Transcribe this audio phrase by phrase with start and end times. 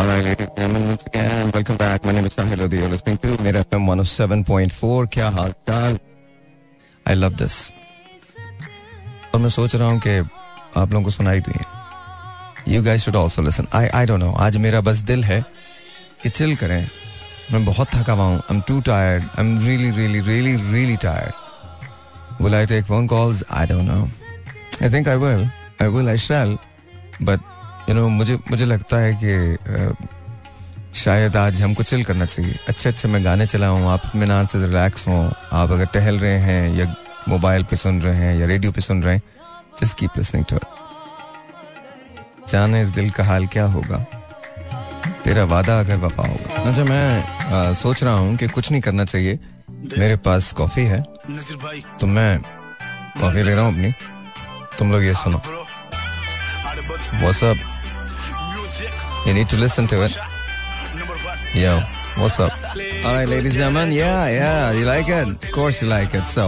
[0.00, 2.04] Alright, ladies and gentlemen, once again, welcome back.
[2.06, 2.78] My name is Sahil Lodi.
[2.78, 5.06] You're listening to Mera FM 107.4.
[5.12, 5.98] क्या हाल चाल?
[7.06, 7.72] I love this.
[9.34, 10.16] और मैं सोच रहा हूँ कि
[10.80, 11.52] आप लोगों को सुनाई दी
[12.72, 13.68] You guys should also listen.
[13.72, 14.32] I I don't know.
[14.46, 15.44] आज मेरा बस दिल है
[16.22, 16.90] कि चिल करें.
[17.52, 18.42] मैं बहुत थका हुआ हूँ.
[18.50, 19.28] I'm too tired.
[19.36, 21.34] I'm really, really, really, really tired.
[22.40, 23.44] Will I take phone calls?
[23.50, 24.08] I don't know.
[24.80, 25.46] I think I will.
[25.78, 26.08] I will.
[26.08, 26.58] I shall.
[27.20, 27.40] But
[27.90, 29.30] you know मुझे मुझे लगता है कि
[30.94, 35.06] शायद आज हमको चिल करना चाहिए। अच्छे अच्छे मैं गाने चलाऊँ आप इतमान से रिलैक्स
[35.08, 36.94] हों आप अगर टहल रहे हैं या
[37.28, 39.22] मोबाइल पे सुन रहे हैं या रेडियो पे सुन रहे हैं
[39.82, 40.58] जस्ट कीप लिसनिंग टू
[42.48, 43.98] जाने इस दिल का हाल क्या होगा?
[45.24, 49.04] तेरा वादा अगर वफा होगा। अच्छा मैं आ, सोच रहा हूँ कि कुछ नहीं करना
[49.04, 49.38] चाहिए।
[49.98, 51.02] मेरे पास कॉफ़ी है।
[52.00, 52.38] तो मैं
[53.20, 53.92] कॉफ़ी ले रहा हूँ अपनी।
[54.78, 55.42] तुम लोग ये सुनो।
[57.42, 57.69] Up?
[59.25, 60.17] You need to listen to it.
[61.53, 61.79] Yo,
[62.17, 62.51] what's up?
[63.05, 63.91] All right, ladies and gentlemen.
[63.91, 64.71] Yeah, yeah.
[64.71, 65.27] You like it?
[65.43, 66.27] Of course you like it.
[66.27, 66.45] So,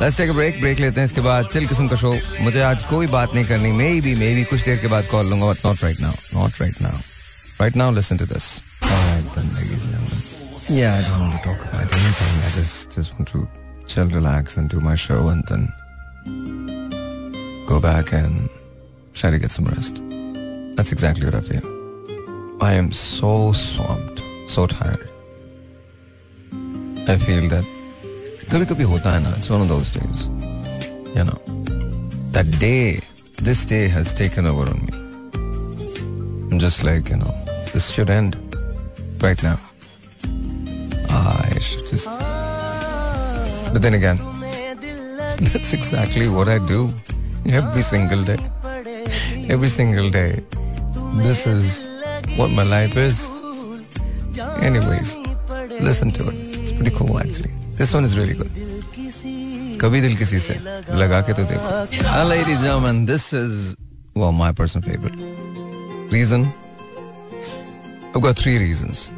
[0.00, 0.60] let's take a break.
[0.60, 3.72] Break लेते हैं इसके बाद chill किस्म का show मुझे आज कोई बात नहीं करनी
[3.82, 6.60] मे बी मे बी कुछ देर के बाद कॉल लूंगा but not right now not
[6.60, 6.98] right now
[7.60, 8.50] right now listen to this
[10.72, 12.34] Yeah, I don't want to talk about anything.
[12.48, 13.40] I just just want to
[13.94, 15.64] chill, relax, and do my show, and then
[17.72, 18.48] go back and
[19.22, 20.00] try to get some rest.
[20.76, 21.73] That's exactly what I feel.
[22.60, 25.08] I am so swamped, so tired.
[27.08, 27.64] I feel that
[28.50, 30.20] कभी कभी होता है ना it's one of those days
[31.16, 31.38] you know
[32.36, 33.00] that day
[33.48, 34.92] this day has taken over on me
[36.52, 37.34] I'm just like you know
[37.72, 38.38] this should end
[39.26, 39.58] right now
[41.10, 42.08] I should just
[43.72, 44.18] but then again
[45.52, 46.80] that's exactly what I do
[47.62, 48.40] every single day
[49.48, 50.42] every single day
[51.28, 51.84] this is
[52.36, 53.28] what my life is
[54.62, 55.16] anyways
[55.88, 58.50] listen to it it's pretty cool actually this one is really good
[59.80, 60.54] कभी दिल किसी से
[61.02, 61.68] लगा के तो देखो
[62.04, 63.74] uh, ladies and gentlemen this is
[64.14, 65.14] well my personal favorite
[66.12, 66.44] reason
[68.14, 69.08] I've got three reasons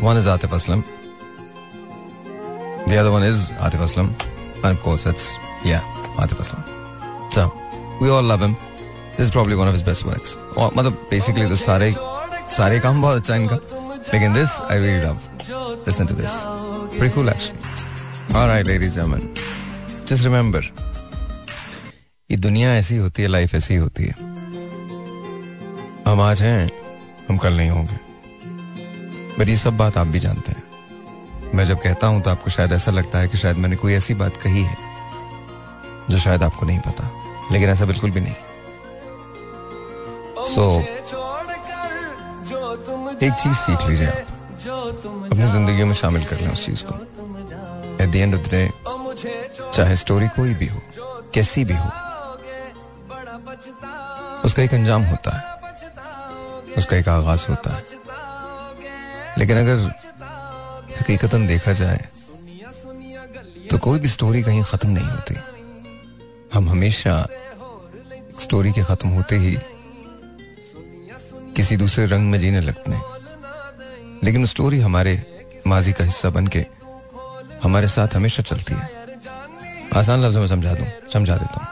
[0.00, 0.84] one is Atif Aslam
[2.86, 4.12] the other one is Atif Aslam
[4.62, 5.26] and of course it's
[5.64, 5.80] yeah
[6.26, 6.62] Atif Aslam
[7.32, 7.50] so
[8.00, 8.56] we all love him
[9.16, 11.90] this is probably one of his best works और मतलब basically तो सारे
[12.57, 13.55] सारे काम बहुत अच्छा इनका
[14.13, 15.19] लेकिन this I really love.
[15.87, 16.33] Listen to this.
[16.97, 17.29] Pretty cool
[18.35, 19.23] all right ladies and gentlemen.
[20.05, 20.61] Just remember
[22.31, 24.15] ये दुनिया ऐसी होती है लाइफ ऐसी होती है।
[26.07, 26.69] हम आज हैं
[27.29, 27.99] हम कल नहीं होंगे।
[29.39, 30.63] बट ये सब बात आप भी जानते हैं।
[31.55, 34.13] मैं जब कहता हूँ तो आपको शायद ऐसा लगता है कि शायद मैंने कोई ऐसी
[34.13, 34.77] बात कही है
[36.09, 37.11] जो शायद आपको नहीं पता।
[37.51, 38.35] लेकिन ऐसा बिल्कुल भी नहीं।
[40.45, 41.22] सो so,
[43.15, 44.15] एक चीज़ सीख लीजिए आप।
[45.25, 46.95] अपनी ज़िंदगी में शामिल कर लें उस चीज़ को।
[48.03, 48.71] At the end of the day
[49.69, 50.81] चाहे स्टोरी कोई भी हो,
[51.33, 51.89] कैसी भी हो,
[54.45, 55.43] उसका एक अंजाम होता है,
[56.77, 57.83] उसका एक आगाज़ होता है।
[59.37, 59.75] लेकिन अगर
[60.93, 62.05] हकीकतन देखा जाए
[63.69, 65.35] तो कोई भी स्टोरी कहीं खत्म नहीं होती।
[66.53, 67.15] हम हमेशा
[68.39, 69.57] स्टोरी के खत्म होते ही
[71.55, 73.03] किसी दूसरे रंग में जीने लगते हैं।
[74.23, 76.65] लेकिन स्टोरी हमारे माजी का हिस्सा बन के
[77.63, 78.89] हमारे साथ हमेशा चलती है।
[79.95, 81.67] आसान लफ्जों में समझा दूँ समझा देता हूँ।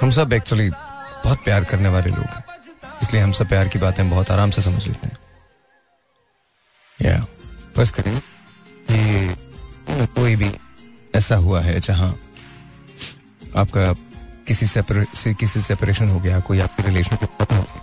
[0.00, 0.70] हम सब एक्चुअली
[1.24, 2.44] बहुत प्यार करने वाले लोग हैं।
[3.02, 5.18] इसलिए हम सब प्यार की बातें बहुत आराम से समझ लेते हैं।
[7.02, 7.26] या
[7.78, 8.20] बस करें।
[8.90, 9.34] कि
[10.06, 10.56] कोई भी
[11.14, 12.20] ऐसा हुआ है जहाँ
[13.56, 13.92] आपका
[14.48, 17.75] किसी सेपरे, किसी सेपरेशन हो गया कोई आपकी रिलेशनशिप खत्म हो गया।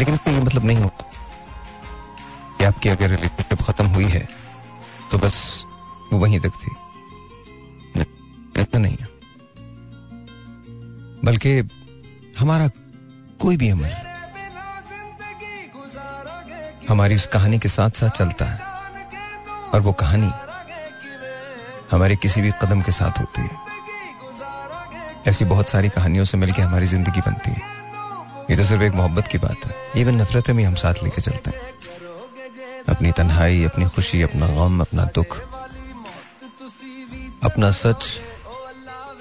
[0.00, 1.04] लेकिन इसका ये मतलब नहीं होता
[2.58, 4.28] कि आपकी अगर रिलेशनशिप खत्म हुई है
[5.10, 5.40] तो बस
[6.12, 6.70] वो वहीं तक थी।
[8.60, 9.08] ऐसा नहीं है।
[11.24, 11.52] बल्कि
[12.38, 12.68] हमारा
[13.40, 13.90] कोई भी अमल,
[16.88, 18.58] हमारी उस कहानी के साथ साथ चलता है।
[19.74, 20.30] और वो कहानी
[21.90, 23.50] हमारे किसी भी कदम के साथ होती है।
[25.26, 27.79] ऐसी बहुत सारी कहानियों से मिलकर हमारी ज़िंदगी बनती है।
[28.50, 31.50] ये तो सिर्फ़ एक मोहब्बत की बात है। इवन नफरतें भी हम साथ लेके चलते
[31.50, 31.60] हैं।
[32.88, 35.40] अपनी तन्हाई, अपनी खुशी, अपना गम, अपना दुख,
[37.44, 38.20] अपना सच,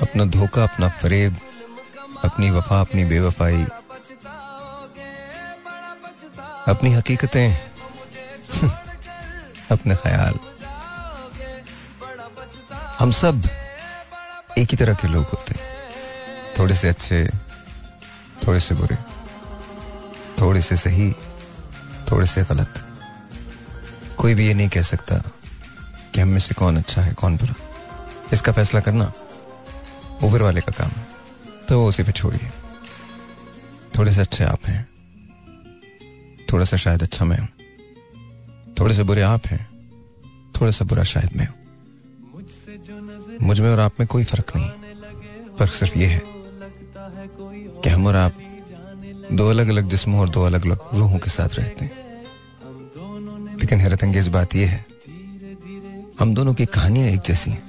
[0.01, 1.35] अपना धोखा, अपना फरेब,
[2.23, 3.65] अपनी वफा, अपनी बेवफाई,
[6.67, 7.71] अपनी हकीकतें,
[9.71, 10.33] अपने ख्याल।
[12.99, 13.43] हम सब
[14.57, 15.69] एक ही तरह के लोग होते हैं।
[16.59, 17.29] थोड़े से अच्छे,
[18.47, 19.08] थोड़े से बुरे।
[20.41, 21.11] थोड़े से सही,
[22.11, 22.73] थोड़े से गलत।
[24.17, 25.17] कोई भी ये नहीं कह सकता
[26.13, 27.53] कि हम में से कौन अच्छा है, कौन बुरा।
[28.33, 29.11] इसका फैसला करना
[30.23, 31.07] ऊबर वाले का काम है
[31.67, 32.49] तो उसी पे छोड़िए।
[33.93, 34.87] थोड़े से अच्छे आप हैं,
[36.47, 37.47] थोड़ा सा शायद अच्छा मैं हूँ,
[38.79, 39.67] थोड़े से बुरे आप हैं,
[40.55, 41.55] थोड़ा सा बुरा शायद मैं हूँ।
[43.41, 44.69] मुझमें और आप में कोई फ़र्क नहीं,
[45.57, 46.21] फ़र्क सिर्फ़ ये है
[47.83, 48.33] कि हम और आप
[49.31, 52.07] दो अलग अलग जिस्मों और दो अलग अलग रूहों के साथ रहते हैं।
[53.59, 54.85] लेकिन हैरत अंगेज बात यह है,
[56.19, 57.61] हम दोनों की कहानियाँ एक जैसी हैं,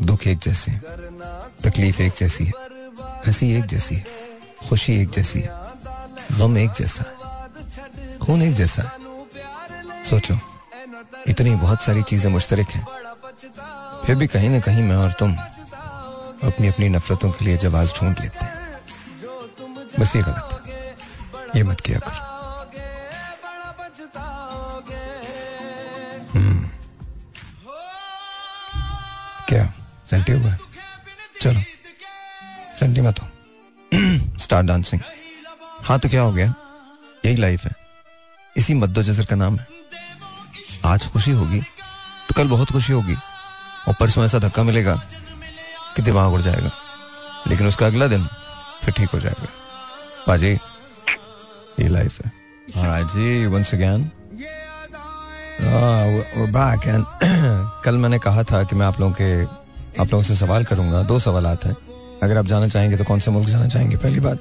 [0.00, 0.82] दुख एक जैसे हैं,
[1.64, 2.52] तकलीफ़ एक जैसी है,
[3.26, 4.04] हँसी एक जैसी है,
[4.68, 5.50] खुशी एक जैसी है,
[6.38, 10.38] गम एक जैसा है, खून एक जैसा है। सोचो,
[11.28, 12.86] इतनी बहुत सारी चीज़ें मुश्तरक हैं,
[14.06, 15.36] फिर भी कहीं ना कहीं मैं और तुम
[16.42, 18.54] अपनी अपनी नफरतों के लिए जवाब ढूंढ लेते हैं।
[20.00, 20.55] बस ये गलत
[21.56, 22.26] ये मत किया करो।
[26.34, 26.68] हम्म।
[29.48, 29.72] क्या?
[30.10, 30.56] सेंटी हुआ
[31.40, 31.60] चलो।
[32.80, 33.28] सेंटी मत हो।
[34.38, 35.00] स्टार्ट डांसिंग
[35.84, 36.54] हाँ तो क्या हो गया?
[37.24, 37.72] यही लाइफ है।
[38.56, 39.66] इसी मद्दो जजर का नाम है।
[40.84, 41.60] आज खुशी होगी
[42.28, 43.14] तो कल बहुत खुशी होगी।
[43.88, 44.96] और परसों ऐसा धक्का मिलेगा
[45.96, 46.70] कि दिमाग उड़ जाएगा।
[47.46, 48.26] लेकिन उसका अगला दिन
[48.82, 49.46] फिर ठीक हो जाएगा।
[50.28, 50.58] बाजी।
[51.80, 52.32] ये लाइफ है
[52.74, 54.10] हाँ जी वंस अगेन
[56.52, 57.04] बैक एंड
[57.84, 59.42] कल मैंने कहा था कि मैं आप लोगों के,
[60.00, 61.76] आप लोगों से सवाल करूँगा। दो सवाल हैं।
[62.22, 63.96] अगर आप जाना चाहेंगे तो कौन से मुल्क जाना चाहेंगे?
[63.96, 64.38] पहली बात,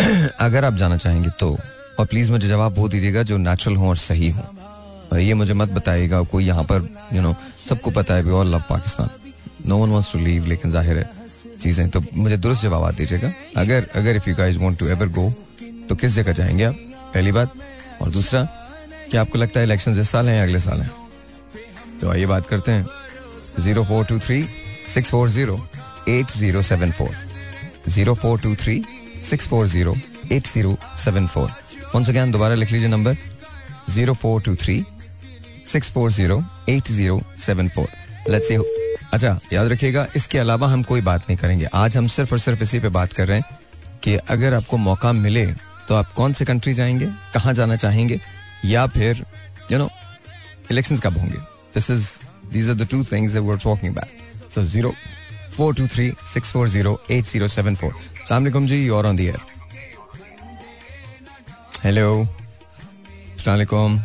[0.40, 1.56] अगर आप जाना चाहेंगे तो
[1.98, 5.68] और प्लीज़ मुझे जवाब वो दीजिएगा जो नेचुरल हो और सही हो। ये मुझे मत
[5.70, 7.34] बताइएगा कोई यहाँ पर यू नो
[7.68, 9.10] सबको पता है we all love Pakistan
[9.66, 11.10] no one wants to leave लेकिन ज़ाहिर है
[11.60, 15.32] चीज़ें। तो मुझे दुरुस्त जवाब दीजिएगा। अगर अगर if you guys want to ever go
[15.88, 16.74] तो किस जगह जाएँगे आप?
[17.14, 17.52] पहली बात।
[18.02, 18.42] और दूसरा,
[19.10, 20.90] क्या आपको लगता है इलेक्शन इस साल है या अगले साल है?
[22.00, 22.86] तो आइए बात करते हैं।
[23.60, 24.48] Zero four two three,
[24.88, 25.68] six four zero,
[26.08, 27.16] eight zero seven four.
[27.88, 28.84] Zero four two three,
[29.30, 29.96] six four zero,
[30.32, 31.50] eight zero seven four.
[31.92, 33.16] कौन सा ज्ञान दोबारा लिख लीजिए number.
[33.90, 34.84] Zero four two three,
[35.66, 37.88] six four zero, eight zero seven four.
[38.30, 38.52] Let's
[39.12, 42.62] अच्छा याद रखिएगा, इसके अलावा हम कोई बात नहीं करेंगे। आज हम सिर्फ़ और सिर्फ़
[42.62, 43.58] इसी पे बात कर रहे हैं
[44.02, 45.44] कि अगर आपको मौका मिले
[45.88, 48.20] तो आप कौन से कंट्री जाएँगे, कहाँ जाना चाहेंगे,
[48.64, 49.24] या फिर
[49.72, 49.88] यू नो
[50.70, 51.38] इलेक्शन कब होंगे?
[51.74, 52.08] This is
[52.52, 54.94] these are the two things that we are talking about so zero
[55.56, 57.94] four two three six four zero eight zero seven four
[58.66, 59.40] जी और ऑन दी एयर
[61.84, 62.26] हेलो
[63.38, 63.98] सलामकुम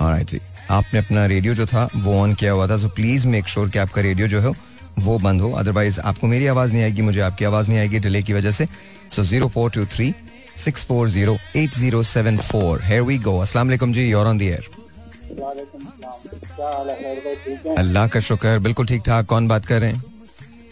[0.00, 3.48] alright जी आपने अपना radio जो था, वो ऑन किया हुआ था सो प्लीज़ मेक
[3.48, 4.52] श्योर कि आपका रेडियो जो है,
[4.98, 5.50] वो बंद हो.
[5.52, 8.66] अदरवाइज़ आपको मेरी आवाज़ नहीं आएगी, मुझे आपकी आवाज़ नहीं आएगी डिले की वजह से.
[9.10, 10.14] So zero four two three
[10.60, 14.46] six four zero eight zero seven four here we go अस्सलाम जी योर ऑन दी
[14.46, 14.68] एयर
[17.78, 20.02] अल्लाह का शुक्र बिल्कुल ठीक ठाक कौन बात कर रहे हैं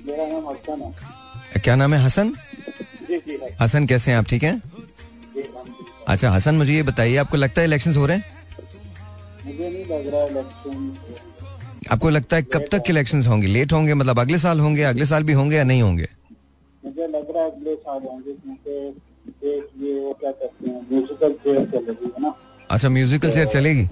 [0.07, 0.83] मेरा नाम हसन
[1.55, 2.33] है। क्या नाम है हसन?
[3.61, 4.25] हसन कैसे हैं आप?
[4.29, 4.63] ठीक हैं?
[6.09, 8.25] अच्छा हसन मुझे ये बताइए आपको लगता है इलेक्शन हो रहे हैं?
[9.47, 10.97] मुझे नहीं लग रहा इलेक्शन
[11.93, 13.47] आपको लगता है कब तक इलेक्शंस होंगे?
[13.47, 16.09] लेट होंगे मतलब अगले साल होंगे अगले साल भी होंगे या नहीं होंगे?
[16.83, 18.73] मुझे लग रहा है अगले साल होंगे क्योंकि
[19.43, 22.35] ये वो क्या कहते हैं म्यूजिकल चेयर चलेगी है ना?
[22.71, 23.85] अच्छा म्यूजिकल चेयर चलेगी?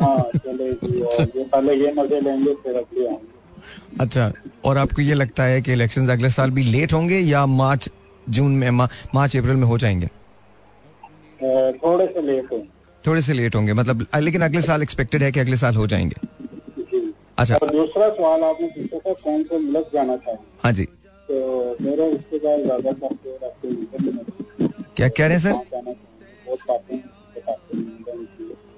[0.00, 4.32] हाँ चलेगी ये पहले ये मज़े लेंगे फिर अगले आएँगे। अच्छा
[4.64, 7.88] और आपको ये लगता है कि इलेक्शन अगले साल भी लेट होंगे या मार्च
[8.28, 10.06] जून में मार्च अप्रैल में हो जाएँगे?
[11.78, 12.68] थोड़े से लेट होंगे।
[13.04, 16.16] थोड़े से लेट होंगे मतलब लेकिन अगले साल एक्सपेक्टेड है कि अगले साल हो जाएँगे।
[17.38, 20.84] अच्छा। और दूसरा सवाल आपने पूछा था कौन से मुल्क जाना चाहिए हाँ जी।
[21.28, 22.92] तो मेरे रिश्तेदार ज़्यादा
[25.00, 25.52] क्या कह रहे हैं सर?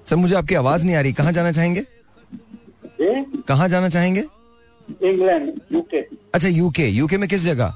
[0.09, 1.81] सर मुझे आपकी आवाज़ नहीं आ रही। कहाँ जाना चाहेंगे?
[3.47, 4.23] कहाँ जाना चाहेंगे?
[5.03, 5.99] इंग्लैंड यूके
[6.35, 7.73] अच्छा यूके यूके में किस जगह?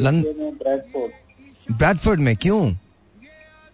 [0.00, 2.60] लंदन ब्रैडफोर्ड ब्रैडफोर्ड में क्यों?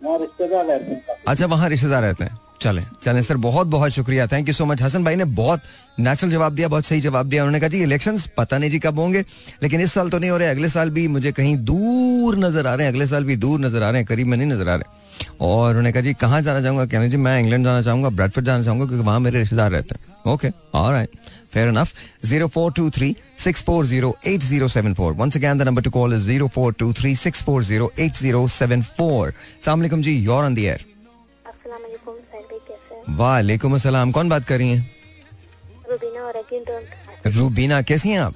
[0.02, 4.48] रिश्तेदार रहते हैं। अच्छा वहाँ रिश्तेदार रहते हैं। चले चले सर बहुत बहुत शुक्रिया thank
[4.48, 5.62] you so much Hasan भाई ने बहुत
[6.00, 8.98] नेचुरल जवाब दिया बहुत सही जवाब दिया उन्होंने कहा जी इलेक्शन पता नहीं जी कब
[8.98, 9.24] होंगे
[9.62, 12.74] लेकिन इस साल तो नहीं हो रहे अगले साल भी मुझे कहीं दूर नज़र आ
[12.74, 14.74] रहे हैं अगले साल भी दूर नज़र आ रहे हैं करीब में नहीं नज़र आ
[14.74, 15.00] रहे
[15.46, 18.62] और उन्होंने कहा जी कहाँ जाना चाहूँगा कहना जी मैं इंग्लैंड जाना चाहूँगा ब्रेडफर्ड जाना
[18.64, 21.06] चाहूँगा क्योंकि वहाँ मेरे रिश्तेदार रहते हैं ओके और
[21.52, 21.92] Fair enough.
[22.22, 25.12] 0423 640 8074.
[25.12, 29.34] Once again, the number to call is 0423 640 8074.
[29.60, 30.91] Assalamualaikum ji, you're on the air.
[33.08, 34.90] वालेकुम अस्सलाम। कौन बात कर रही हैं?
[35.90, 36.20] रूबीना
[37.26, 38.34] रूबीना कैसी हैं आप?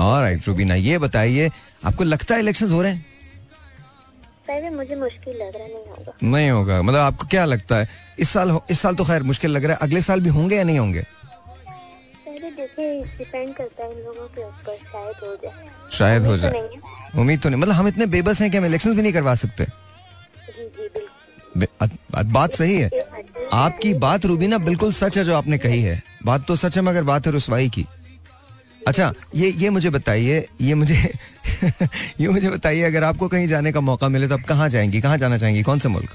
[0.00, 1.50] ऑलराइट रूबीना ये बताइए
[1.84, 3.06] आपको लगता है इलेक्शंस हो रहे हैं?
[4.48, 7.88] पहले मुझे मुश्किल लग रहा नहीं होगा। नहीं होगा मतलब आपको क्या लगता है?
[8.18, 10.64] इस साल इस साल तो खैर मुश्किल लग रहा है अगले साल भी होंगे या
[10.64, 11.04] नहीं होंगे?
[13.18, 16.68] डिपेंड करता है इन लोगों के ऊपर शायद हो जाए। शायद हो तो जाए।
[17.16, 19.64] उम्मीद तो नहीं मतलब हम इतने बेबस हैं कि हम इलेक्शन भी नहीं करवा सकते।
[21.56, 22.90] बात सही है।
[23.52, 27.02] आपकी बात रूबीना बिल्कुल सच है जो आपने कही है। बात तो सच है मगर
[27.02, 27.86] बात है रुसवाई की।
[28.88, 30.94] अच्छा ये ये मुझे बताइए ये मुझे
[32.20, 35.00] ये मुझे बताइए अगर आपको कहीं जाने का मौका मिले तो आप कहाँ जाएँगी?
[35.00, 35.62] कहाँ जाना चाहेंगी?
[35.62, 36.10] कौन से मुल्क?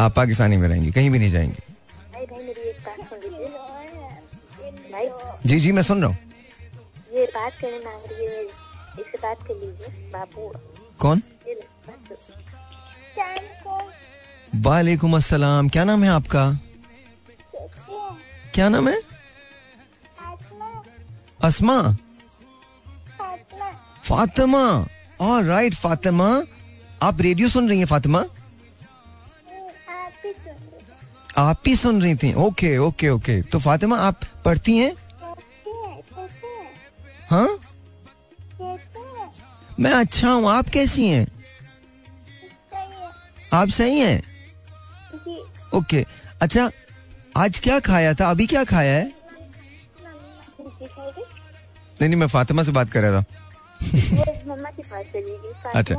[0.00, 1.62] आप पाकिस्तानी में रहेंगी कहीं भी नहीं जाएँगी।
[5.46, 6.18] जी जी मैं सुन रहा हूँ।
[7.14, 10.52] ये बात करने मांग रही है इससे बात कर लीजिए बाबू।
[10.98, 11.22] कौन?
[14.54, 16.58] वालेकुम अस्सलाम। क्या नाम है आपका?
[18.54, 19.00] क्या नाम है?
[21.42, 21.96] Asma.
[24.04, 24.86] Fatima.
[25.20, 26.42] All right Fatima.
[27.02, 28.24] आप रेडियो सुन रही हैं, फातिमा?
[31.38, 34.92] आप ही सुन रही थी। ओके ओके ओके तो फातिमा, आप पढ़ती हैं?
[37.30, 37.48] हाँ?
[39.80, 41.26] मैं अच्छा हूँ। आप कैसी हैं?
[43.52, 44.29] आप सही हैं?
[45.74, 46.04] ओके।
[46.42, 46.70] अच्छा
[47.36, 48.30] आज क्या खाया था?
[48.30, 49.12] अभी क्या खाया है?
[52.00, 53.24] नहीं नहीं मैं फातिमा से बात कर रहा था।
[55.74, 55.94] अच्छा।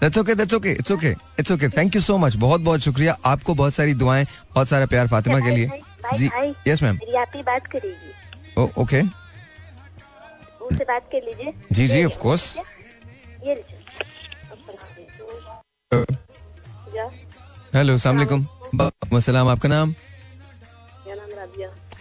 [0.00, 1.10] That's okay that's okay it's okay
[1.40, 4.24] it's okay thank you so much बहुत बहुत शुक्रिया। आपको बहुत सारी दुआएँ
[4.54, 5.80] बहुत सारा प्यार फातिमा के लिए।
[6.14, 6.30] जी
[6.66, 9.02] यस मैम आप ही बात करेगी ओके
[10.62, 12.56] उससे बात कर लीजिए। जी जी ऑफ़ कोर्स
[17.74, 19.94] हेलो अस्सलाम वालेकुम आपका नाम?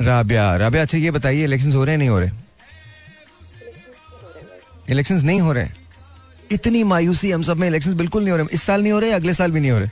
[0.02, 2.30] राबिया। राबिया। अच्छा ये बताइए इलेक्शंस हो रहे हैं नहीं हो रहे?
[4.90, 5.68] इलेक्शंस नहीं हो रहे?
[6.52, 9.12] इतनी मायूसी हम सब में इलेक्शंस बिल्कुल नहीं हो रहे। इस साल नहीं हो रहे
[9.12, 9.90] अगले साल भी नहीं हो रहे?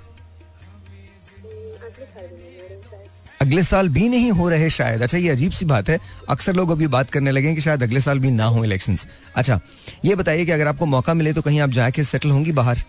[3.42, 6.00] अगले साल भी नहीं हो रही शायद। अच्छा ये अजीब सी बात है।
[6.30, 9.60] अक्सर लोग अभी बात करने लगे कि शायद अगले साल भी ना हो इलेक्शंस अच्छा
[10.06, 12.84] ये बताइए कि अगर आपको मौका मिले तो कहीं आप जाके सेटल होंगी बाहर?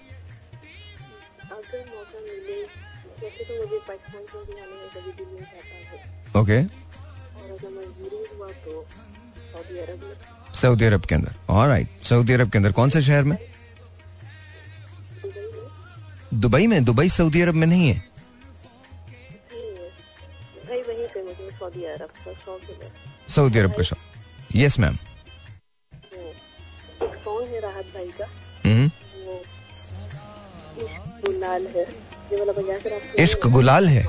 [6.36, 6.72] ओके। और
[10.54, 13.36] सऊदी अरब के अंदर। ऑलराइट सऊदी अरब के अंदर कौन से शहर में?
[16.34, 16.84] दुबई में?
[16.84, 18.02] दुबई सऊदी अरब में नहीं है।
[21.54, 22.60] सऊदी अरब का शौक
[23.28, 23.98] सऊदी अरब का शौक
[24.56, 24.98] यस मैम
[27.62, 28.26] राहत भाई का
[31.24, 31.84] गुलाल है
[33.18, 34.04] इश्क गुलाल है?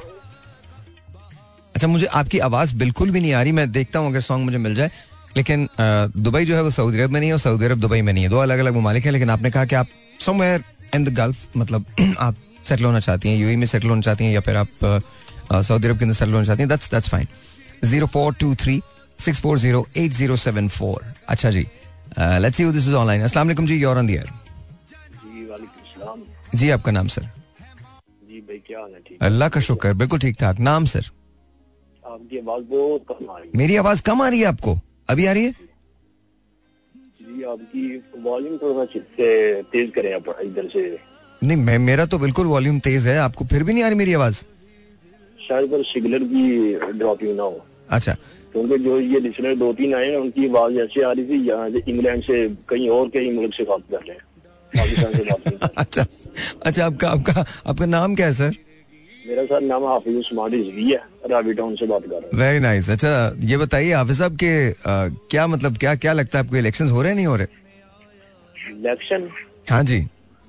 [1.75, 4.57] अच्छा मुझे आपकी आवाज़ बिल्कुल भी नहीं आ रही मैं देखता हूँ अगर सॉन्ग मुझे
[4.57, 4.91] मिल जाए।
[5.37, 5.67] लेकिन
[6.17, 8.23] दुबई जो है वो सऊदी अरब में नहीं है और सऊदी अरब दुबई में नहीं
[8.23, 9.87] है। दो अलग अलग ममालिक है लेकिन आपने कहा कि आप
[10.19, 10.63] समवेयर
[10.95, 11.85] इन द गल्फ मतलब
[12.19, 15.01] आप सेटल होना चाहती हैं यूएई में सेटल होना चाहती हैं या फिर आप
[15.53, 17.27] सऊदी अरब के अंदर सेटल होना चाहती हैं that's that's fine
[17.85, 18.81] zero four two three
[19.19, 21.65] six four zero eight zero seven four अच्छा जी
[22.19, 24.29] let's see this is online अस्सलाम वालेकुम जी योर ऑन द एयर
[25.25, 28.99] जी जी आपका नाम सर जी भाई क्या हाल है?
[29.09, 31.09] ठीक अल्लाह का शुक्र बिल्कुल ठीक ठाक नाम सर
[32.15, 34.75] आपकी आवाज़ बहुत कम आ रही है। मेरी आवाज़ कम आ रही है आपको?
[35.09, 35.51] अभी आ रही है?
[37.21, 37.85] जी आपकी
[38.21, 38.99] वॉल्यूम थोड़ा सा
[39.71, 40.83] तेज करें आप इधर से।
[41.41, 44.13] नहीं मैं मेरा तो बिल्कुल वॉल्यूम तेज है आपको फिर भी नहीं आ रही मेरी
[44.13, 44.43] आवाज़?
[45.39, 48.13] शायद पर सिग्नल की ड्रॉपिंग ना हो। अच्छा।
[48.53, 51.69] क्योंकि जो ये लिसनर दो तीन आए ना उनकी आवाज़ ऐसी आ रही थी यहाँ
[51.69, 54.23] से इंग्लैंड से कहीं और कहीं मुल्क से बात कर रहे हैं।
[54.71, 56.05] पाकिस्तान से बात। अच्छा
[56.65, 58.55] अच्छा आपका आपका आपका नाम क्या है सर
[59.27, 60.97] मेरा सर नाम हाफिज उस्मान रिजवी है
[61.29, 63.11] रावी टाउन से बात कर रहा वेरी नाइस अच्छा
[63.51, 64.51] ये बताइए हाफिज साहब के
[64.87, 67.47] क्या मतलब क्या क्या लगता है आपको इलेक्शंस हो रहे नहीं हो रहे?
[68.71, 69.29] इलेक्शन
[69.69, 69.99] हाँ जी।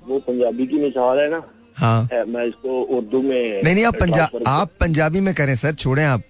[0.01, 1.41] वो पंजाबी की मिसाल है ना।
[1.77, 5.73] हाँ। है, मैं इसको उर्दू में नहीं नहीं आप पंजाब आप पंजाबी में करें सर
[5.83, 6.21] छोड़े आप।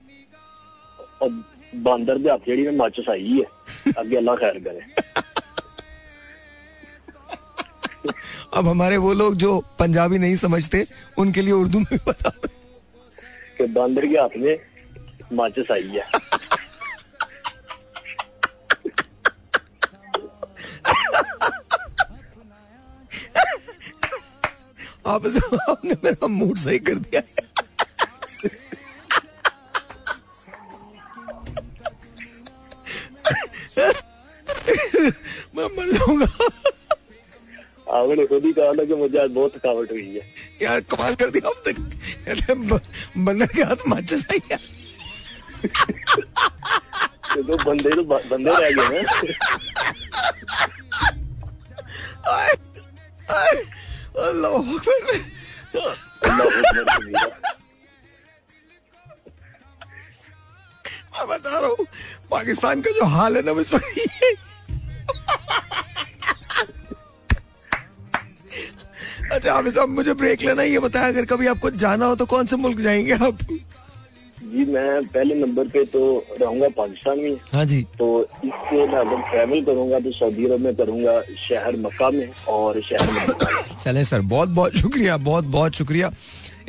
[1.76, 4.82] बांदर दे हथ जेड़ी में मच आई है। अगे अल्लाह खैर करे।
[8.54, 10.88] अब हमारे वो लोग जो पंजाबी नहीं समझते
[11.18, 12.30] उनके लिए उर्दू में बता।
[13.58, 14.60] कि बांदर के हाथ में
[15.34, 16.10] माचिस आई है।
[25.08, 25.26] आप
[25.70, 27.22] आपने मेरा मूड सही कर दिया।
[35.56, 36.26] मैं मर जाऊँगा।
[37.88, 40.24] आपने खुद ही कहा था कि मुझे आज बहुत थकावट हुई है।
[40.62, 41.72] यार कमाल कर दिया कहते
[42.48, 42.58] हैं,
[43.26, 44.58] बंदर के हाथ माचिस आई है
[47.28, 49.04] कि तो बंदे तो बंदे रह गए
[56.86, 57.28] कबीरा।
[61.14, 61.86] मैं बता रहा हूँ
[62.32, 63.72] पाकिस्तान का जो हाल है ना इस
[69.32, 72.26] अच्छा आप साहब मुझे ब्रेक लेना है, ये बताया अगर कभी आपको जाना हो तो
[72.26, 73.38] कौन से मुल्क जाएँगे आप?
[74.48, 76.02] जी मैं पहले नंबर पे तो
[76.42, 78.08] रहूँगा पाकिस्तान में। हाँ जी। तो
[78.46, 83.12] इससे मैं अगर ट्रैवल करूँगा तो सऊदी अरब में करूँगा शहर मक्का में और शहर
[83.12, 86.12] में। चले सर बहुत बहुत शुक्रिया बहुत बहुत शुक्रिया।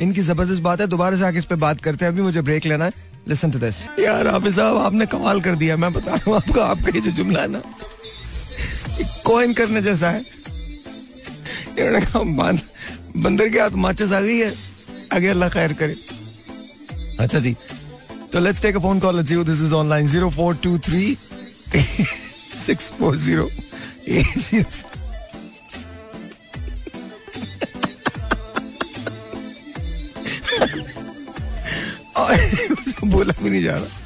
[0.01, 2.65] इनकी ज़बरदस्त बात है दोबारा से आके इस पे बात करते हैं अभी मुझे ब्रेक
[2.65, 6.23] लेना है। लिसन टू दिस यार हाफिज साहब आपने कमाल कर दिया मैं बता रहा
[6.27, 7.61] हूँ आपको आपका ये जो जुमला है ना
[9.25, 10.23] कोइन करने जैसा है।
[11.79, 12.61] कहा "बांद-
[13.23, 14.53] बंदर के हाथ माचिस आ गई है
[15.13, 15.95] आगे अल्लाह खैर करे
[17.19, 17.55] अच्छा जी
[18.33, 21.15] तो let's take a phone call see this is online 0423
[22.65, 23.49] 640
[24.09, 24.85] 807
[32.17, 32.37] और
[33.09, 33.97] बोला भी नहीं जा रहा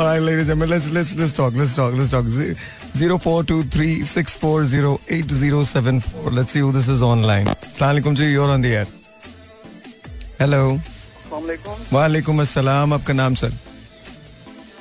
[0.00, 1.56] Alright, ladies and gentlemen, let's let's let's talk.
[1.60, 1.94] Let's talk.
[1.94, 2.28] Let's talk.
[11.74, 11.86] जी.
[11.92, 13.52] वालेकुम अस्सलाम आपका नाम सर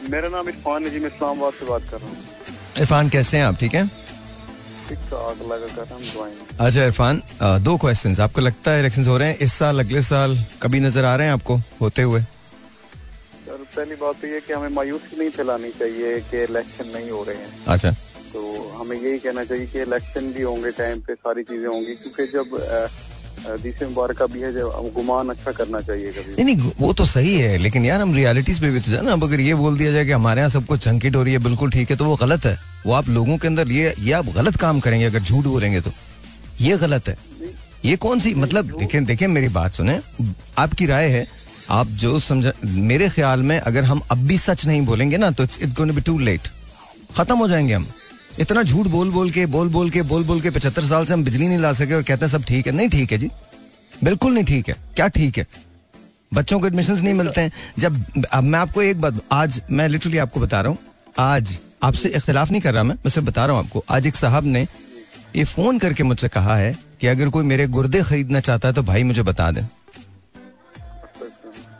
[0.09, 2.17] मेरा नाम इरफान है जी मैं इस्लामाबाद से बात कर रहा हूँ।
[2.79, 3.57] इरफान कैसे हैं आप?
[3.59, 3.87] ठीक हैं?
[4.89, 7.21] ठीक ठाक लगा कर रहा दुआएँ अच्छा इरफान
[7.63, 9.37] दो क्वेश्चंस आपको लगता है इलेक्शंस हो रहे हैं?
[9.37, 12.21] इस साल अगले साल कभी नज़र आ रहे हैं आपको होते हुए?
[13.79, 17.36] पहली बात तो ये कि हमें मायूसी नहीं फैलानी चाहिए कि इलेक्शन नहीं हो रहे
[17.36, 17.91] हैं। अच्छा।
[18.33, 18.41] तो
[18.79, 22.59] हमें यही कहना चाहिए कि इलेक्शन भी होंगे टाइम पे सारी चीज़ें होंगी क्योंकि जब
[23.63, 27.05] दिस मुबारक भी है जब हम गुमान अच्छा करना चाहिए कभी। नहीं नहीं वो तो
[27.07, 29.91] सही है लेकिन यार हम रियलिटीज पे भी तो जाना अब अगर ये बोल दिया
[29.91, 32.15] जाए कि हमारे यहाँ सब कुछ चंकिट हो रही है बिल्कुल ठीक है तो वो
[32.17, 35.45] गलत है। वो आप लोगों के अंदर ये ये आप गलत काम करेंगे अगर झूठ
[35.45, 35.91] बोलेंगे तो।
[36.62, 37.17] ये गलत है।
[37.86, 40.00] ये कौन सी मतलब देखिए मेरी बात सुने।
[40.57, 41.27] आपकी राय है
[41.70, 45.44] आप जो समझ, मेरे ख्याल में अगर हम अब भी सच नहीं बोलेंगे ना तो
[45.44, 46.48] it's it's going be to late
[47.18, 47.88] खत्म हो जाएँगे हम।
[48.40, 51.24] इतना झूठ बोल बोल के, बोल बोल के, बोल बोल के पचहत्तर साल से हम
[51.24, 53.29] बिजली नहीं ला सके और कहते हैं सब ठीक है। नहीं ठीक है जी।
[54.03, 55.48] बिल्कुल नहीं ठीक है। क्या ठीक है?
[56.34, 60.18] बच्चों को एडमिशन नहीं मिलते हैं। जब, अब मैं आपको एक बात, आज मैं लिटरली
[60.18, 60.77] आपको बता रहा हूँ।
[61.20, 64.16] आज आपसे इख्तिलाफ नहीं कर रहा मैं मैं सिर्फ़ बता रहा हूँ आपको। आज एक
[64.16, 64.68] साहब ने
[65.36, 68.84] ये फ़ोन करके मुझसे कहा है कि अगर कोई मेरे गुर्दे खरीदना चाहता है तो
[68.84, 69.62] भाई मुझे बता दे।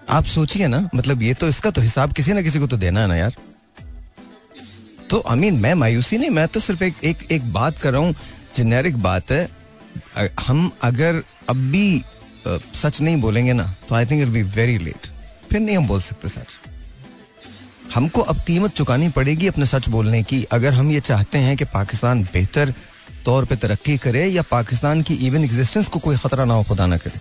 [0.10, 3.02] आप सोचिए ना मतलब ये तो इसका तो हिसाब किसी ना किसी को तो देना
[3.02, 3.36] है ना यार।
[5.10, 8.02] तो आई मीन मैं मायूसी नहीं मैं तो सिर्फ़ एक एक एक बात कर रहा
[8.02, 8.16] हूँ
[8.56, 9.48] जेनेरिक बात है।
[10.42, 14.78] हम अगर अब भी अ, सच नहीं बोलेंगे ना तो I think it be very
[14.78, 15.08] late
[15.50, 16.58] फिर नहीं हम बोल सकते सच।
[17.94, 21.66] हमको अब कीमत चुकानी पड़ेगी अपने सच बोलने की। अगर हम ये चाहते हैं कि
[21.66, 22.74] पाकिस्तान बेहतर
[23.26, 26.86] तौर पे तरक्की करे या पाकिस्तान की इवन एग्जिस्टेंस को कोई खतरा ना हो खुदा
[26.86, 27.20] ना करे।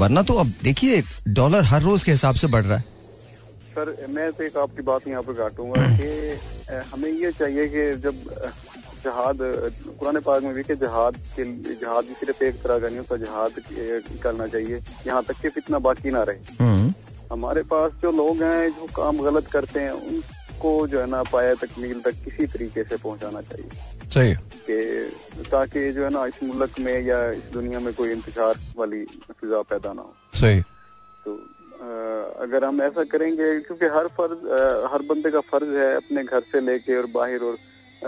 [0.00, 1.02] वरना तो अब देखिए
[1.34, 2.84] डॉलर हर रोज के हिसाब से बढ़ रहा है।
[3.74, 6.08] सर मैं तो एक आपकी बात यहाँ पे काटूँगा कि
[6.92, 8.14] हमें ये चाहिए कि जब
[9.04, 9.38] जहाद
[9.98, 13.16] कुरान पाक में भी कि जहाद के जहाद भी सिर्फ़ एक तरह का नहीं होता
[13.16, 13.60] जहाद
[14.22, 16.92] करना चाहिए यहाँ तक कि फितना बाकी ना रहे। हम्म,
[17.32, 19.92] हमारे पास जो लोग हैं जो काम गलत करते हैं
[20.58, 23.70] उनको जो है ना पाया तकमील तक किसी तरीके से पहुंचाना चाहिए।
[24.14, 24.34] सही।
[24.66, 29.04] कि ताकि जो है ना इस मुल्क में या इस दुनिया में कोई इंतज़ार वाली
[29.30, 30.60] फिजा पैदा ना हो। सही।
[31.24, 31.34] तो
[31.78, 31.88] अ,
[32.42, 36.40] अगर हम ऐसा करेंगे क्योंकि हर फ़र्ज़ अ, हर बंदे का फ़र्ज़ है अपने घर
[36.40, 37.58] से लेके और बाहर और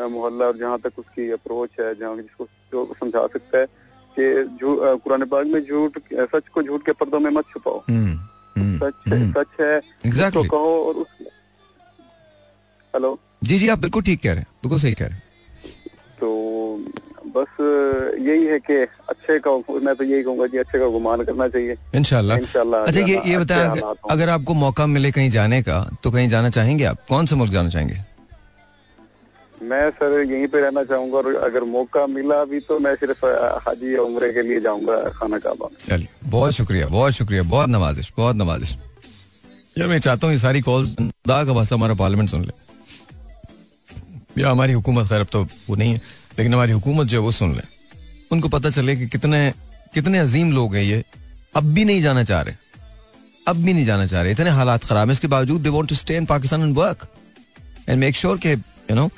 [0.06, 3.66] मोहल्ला और जहाँ तक उसकी अप्रोच है जहाँ जिसको जो समझा सकता है
[4.18, 4.58] कि
[4.98, 5.98] कुरान पाक में झूठ
[6.34, 8.14] सच को झूठ के पर्दों में मत छुपाओ। हम्म,
[8.60, 10.36] हम्म, सच हम्म। सच है Exactly.
[10.36, 11.19] उसको कहो और उस
[12.94, 15.22] हेलो जी जी आप बिल्कुल ठीक कह रहे हैं। बिल्कुल सही कह रहे हैं।
[16.20, 16.30] तो
[17.36, 17.60] बस
[18.20, 18.74] यही है कि
[19.08, 19.50] अच्छे का
[19.80, 22.38] मैं तो यही कहूँगा कि अच्छे का गुमान करना चाहिए। इंशाल्लाह।
[22.82, 26.50] अच्छा ये ये बताएँ अगर, अगर आपको मौका मिले कहीं जाने का तो कहीं जाना
[26.50, 27.04] चाहेंगे आप?
[27.08, 27.94] कौन से मुल्क जाना चाहेंगे?
[29.62, 33.24] मैं सर यहीं पे रहना चाहूँगा और अगर मौका मिला भी तो मैं सिर्फ़
[33.66, 38.36] हाजी उम्रे के लिए जाऊँगा खाना काबा चलिए बहुत शुक्रिया बहुत शुक्रिया बहुत नवाजिश बहुत
[38.36, 38.76] नवाजिश।
[39.78, 40.86] यार मैं चाहता हूँ ये सारी कॉल
[41.28, 42.52] का भाषा हमारा पार्लियामेंट सुन ले।
[44.38, 46.00] या हमारी हुकूमत खैर अब तो वो नहीं है,
[46.38, 47.62] लेकिन हमारी हुकूमत जो है वो सुन ले।
[48.32, 49.52] उनको पता चले कि कितने
[49.94, 51.02] कितने अजीम लोग हैं ये।
[51.54, 52.54] अब भी नहीं जाना चाह रहे।
[53.46, 55.94] अब भी नहीं जाना चाह रहे। इतने हालात खराब है। इसके बावजूद they want to
[55.94, 57.06] stay in Pakistan and work
[57.88, 59.10] and make sure के you know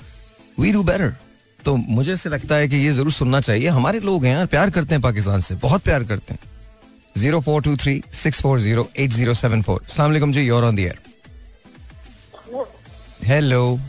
[0.59, 1.15] we do better
[1.61, 4.71] तो मुझे ऐसे लगता है कि ये ज़रूर सुनना चाहिए। हमारे लोग हैं यार, प्यार
[4.71, 6.41] करते हैं पाकिस्तान से, बहुत प्यार करते हैं।
[7.17, 9.85] Zero four two three six four zero eight zero seven four.
[9.89, 10.99] सलाम जी your on the air
[13.25, 13.81] hello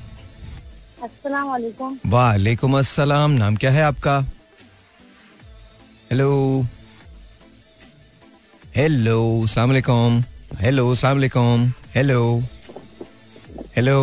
[1.04, 4.20] वालेकुम वालेकुम अस्सलाम। नाम क्या है आपका?
[6.12, 6.30] हेलो
[8.76, 10.22] हेलो सलाम अलैकुम
[10.62, 12.22] हेलो सलाम अलैकुम हेलो
[13.76, 13.98] हेलो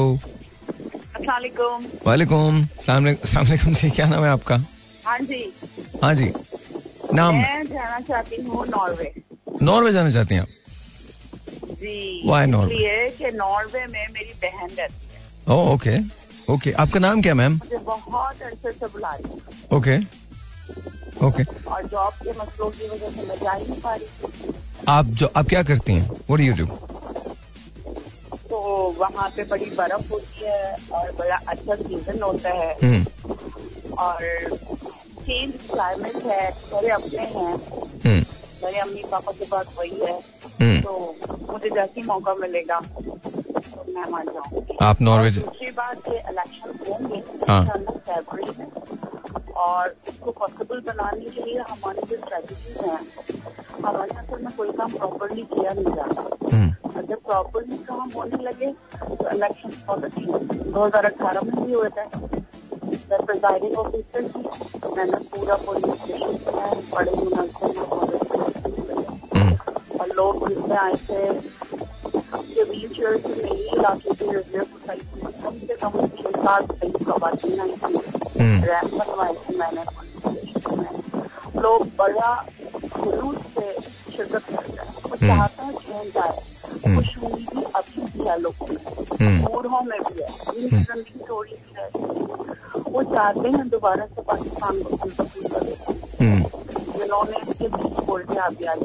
[1.16, 4.56] अस्सलाम वालेकुम सलाम अलैकुम सलाम अलैकुम जी क्या नाम है आपका?
[5.06, 5.42] हाँ जी।
[6.02, 6.30] हाँ जी।
[7.14, 7.34] नाम?
[7.34, 9.12] मैं जाना चाहती हूँ नॉर्वे।
[9.62, 10.48] नॉर्वे जाना चाहती हैं आप?
[11.80, 11.98] जी?
[12.20, 15.98] इसलिए कि नॉर्वे में मेरी बहन रहती है। ओह ओके
[16.50, 19.96] ओके आपका नाम क्या मैम बहुत अरसे से बुला रही ओके
[21.26, 24.52] ओके और जॉब के मसलों की वजह से मैं जा ही नहीं पा रही
[24.88, 26.08] आप जो आप क्या करती हैं?
[26.30, 26.66] व्हाट यू डू
[28.50, 28.58] तो
[28.98, 33.34] वहाँ पे बड़ी बर्फ़ होती है और बड़ा अच्छा सीज़न होता है। हम्म।
[34.04, 34.24] और
[35.26, 37.54] चेंज क्लाइमेट है मेरे अपने हैं।
[38.04, 38.24] हम्म।
[38.64, 40.18] मेरे अम्मी पापा के पास वही है।
[40.60, 40.92] तो
[41.50, 46.78] मुझे जैसे ही मौका मिलेगा तो मैं मान जाऊँगी। आप नॉर्वे दूसरी बात ये इलेक्शन
[46.88, 47.62] होंगे हाँ।
[48.58, 48.66] में।
[49.60, 53.00] और इसको पॉसिबल बनाने के लिए हमारी जो स्ट्रेटेजीज हैं
[53.84, 58.72] हमारे असल में कोई काम प्रॉपरली किया नहीं जाता हम्म। अगर प्रॉपरली काम होने लगे
[58.92, 62.04] तो इलेक्शन बहुत अच्छी दो हज़ार अठारह में भी हुए थे।
[63.10, 64.40] मैं प्रिजाइडिंग ऑफिसर थी
[64.96, 68.19] मैंने पूरा पुलिस स्टेशन में बड़े हम्म
[70.00, 71.22] और लोग जिसमें आए थे
[72.54, 76.72] जो व्हील चेयर से मेरी इलाके की रिज़र्व सोसाइटी में कम से कम छह सात
[76.82, 77.94] कई खवातीन आई थी।
[78.66, 79.84] रैंप बनवाए थे मैंने
[81.62, 82.30] लोग बड़ा
[82.96, 83.66] जुलूस से
[84.16, 86.38] शिरकत करते हैं वो चाहते हैं चेंज आए
[86.96, 91.72] खुश उम्मीदी अभी भी है लोगों में। बूढ़ों में भी है इंसिडेंट की स्टोरी भी
[91.80, 91.86] है
[92.88, 94.96] वो चाहते हैं दोबारा से पाकिस्तान को
[95.48, 95.76] करें।
[96.98, 98.78] जिन्होंने इसके बीच बोल के से भी आए।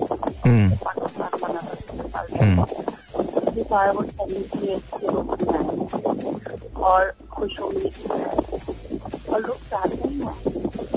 [6.86, 8.26] और खुश उम्मीद है
[9.34, 10.34] और लोग चाहते हैं।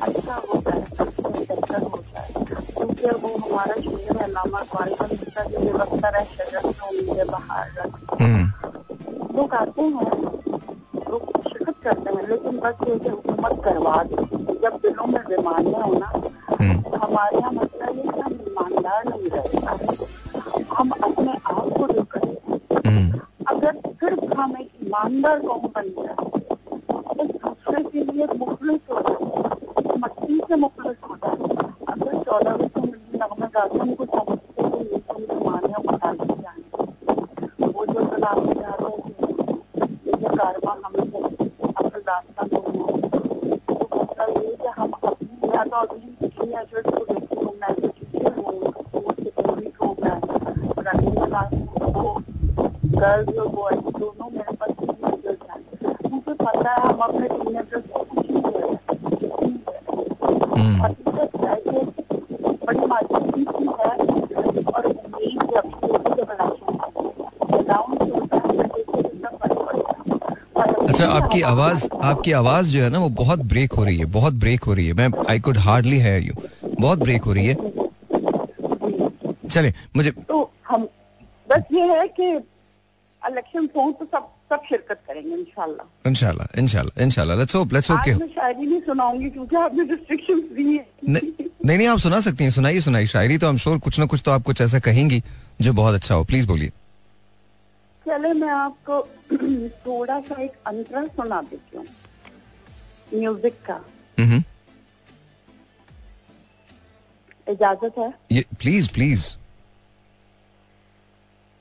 [0.02, 2.28] अच्छा हो जाए बेहतर हो जाए।
[2.76, 4.60] क्योंकि वो हमारा शेर है नामा
[5.34, 6.24] का जो बेवक्ता है
[6.64, 7.66] में उम्मीदें बाहर
[8.20, 8.44] हम्म।
[9.36, 10.10] लोग आते हैं
[11.10, 14.37] लोग शिरकत करते हैं लेकिन बस ये हुकूमत करवा दे।
[71.42, 74.64] आपकी आवाज़ आपकी आवाज़ जो है ना वो बहुत ब्रेक हो रही है बहुत ब्रेक
[74.64, 76.34] हो रही है। मैं I could hardly hear you
[76.80, 77.54] बहुत ब्रेक हो रही है।
[79.48, 80.88] चले मुझे तो हम
[81.50, 82.28] बस ये है कि
[83.22, 87.98] इलेक्शन हो तो सब सब शिरकत करेंगे इंशाल्लाह। इंशाल्लाह इंशाल्लाह इंशाल्लाह। लेट्स होप लेट्स होप
[87.98, 91.32] मैं शायरी नहीं सुनाऊँगी क्योंकि आपने रिस्ट्रिक्शन दी है। नहीं
[91.66, 94.22] नहीं नहीं आप सुना सकती हैं सुनाइए सुनाइए। शायरी तो हम श्योर कुछ ना कुछ
[94.24, 95.22] तो आप कुछ ऐसा कहेंगी
[95.60, 96.72] जो बहुत अच्छा हो। प्लीज़ बोलिए।
[98.08, 99.00] चले मैं आपको
[99.86, 101.86] थोड़ा सा एक अंतरा सुना देती हूँ।
[103.14, 103.80] म्यूज़िक का।
[107.46, 108.12] इजाज़त है?
[108.32, 109.22] ये प्लीज़ प्लीज़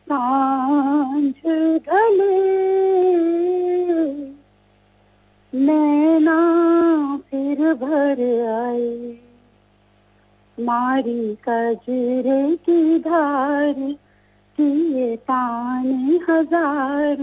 [0.07, 1.33] साँझ
[1.87, 2.39] ढले
[5.53, 6.39] नैना
[7.31, 8.21] फिर भर
[8.55, 9.17] आए।
[10.57, 13.75] मारी कजरे की धार
[14.59, 17.17] किए ताने हज़ार।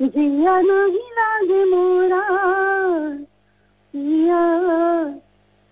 [0.00, 2.22] जिया नहीं लागे मोरा।
[3.94, 4.44] पिया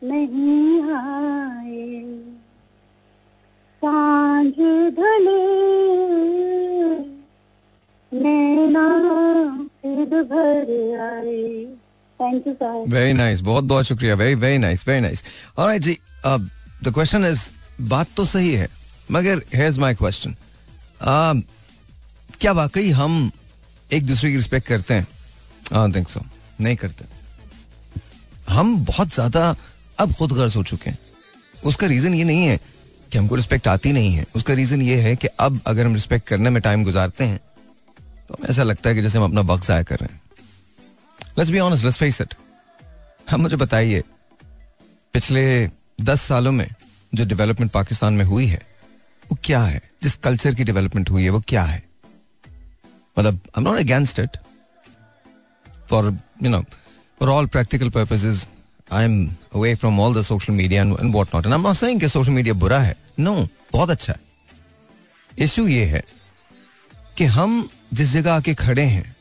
[0.03, 2.03] नहीं आए।
[3.83, 4.55] साँझ
[4.99, 5.45] ढले।
[8.13, 8.89] नैना
[10.07, 11.65] भर आए।
[12.21, 15.23] Thank you sir very nice बहुत बहुत शुक्रिया। Very very nice very nice
[15.79, 16.49] जी, अब
[16.85, 17.51] द क्वेश्चन इज़
[17.83, 18.69] बात तो सही है,
[19.11, 20.35] मगर हेयर इज़ क्वेश्चन
[21.01, 23.31] क्या वाकई हम
[23.91, 25.07] एक दूसरे की रिस्पेक्ट करते हैं?
[25.75, 26.21] आई थिंक सो
[26.61, 27.05] नहीं करते।
[28.49, 29.55] हम बहुत ज़्यादा
[29.99, 30.99] अब खुद गर्ज हो चुके हैं।
[31.65, 32.59] उसका रीजन ये नहीं है
[33.13, 36.27] कि हमको रिस्पेक्ट आती नहीं है। उसका रीजन ये है कि अब अगर हम रिस्पेक्ट
[36.29, 37.41] करने में टाइम गुजारते हैं
[38.29, 40.21] तो हमें ऐसा लगता है कि जैसे हम अपना वक्त जाया कर रहे हैं।
[41.39, 42.35] Let's be honest let's face it
[43.29, 44.03] हम मुझे बताइए,
[45.15, 46.69] पिछले दस सालों में
[47.13, 48.61] जो डेवलपमेंट पाकिस्तान में हुई है
[49.31, 49.81] वो क्या है?
[50.03, 51.83] जिस कल्चर की डेवलपमेंट हुई है वो क्या है?
[53.19, 54.37] मतलब I am not against it
[55.91, 56.63] for you know
[57.21, 58.49] for all practical purposes
[58.93, 62.01] I am away from all the social media and what not and I am saying
[62.01, 62.97] कि सोशल मीडिया बुरा है.
[63.19, 64.21] नो no, बहुत अच्छा है.
[65.39, 66.05] Issue ये है
[67.17, 69.17] कि हम जिस जगह आके खड़े हैं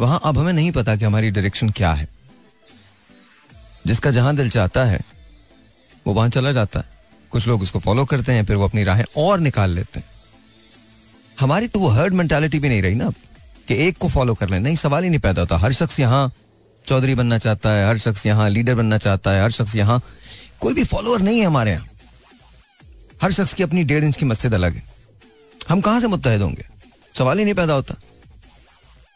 [0.00, 2.08] वहाँ अब हमें नहीं पता कि हमारी डायरेक्शन क्या है.
[3.86, 5.00] जिसका जहाँ दिल चाहता है
[6.06, 7.01] वो वहाँ चला जाता है.
[7.32, 10.06] कुछ लोग उसको फॉलो करते हैं, फिर वो अपनी राहें और निकाल लेते हैं।
[11.40, 13.10] हमारी तो वो हर्ड मेंटालिटी भी नहीं रही ना
[13.68, 16.30] कि एक को फॉलो कर ले। नहीं, सवाल ही नहीं पैदा होता। हर शख्स यहाँ
[16.84, 20.00] चौधरी बनना चाहता है, हर शख्स यहाँ लीडर बनना चाहता है, हर शख्स यहाँ
[20.60, 21.88] कोई भी फॉलोअर नहीं है हमारे यहाँ।
[23.22, 24.82] हर शख्स की अपनी डेढ़ इंच की मस्जिद अलग है।
[25.68, 26.64] हम कहाँ से मुतहद होंगे?
[27.14, 27.94] सवाल ही नहीं पैदा होता।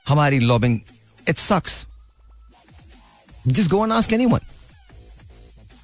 [0.07, 0.79] हमारी लॉबिंग
[1.29, 1.85] इट सक्स
[3.47, 4.41] जिस गो आस्क एनीवन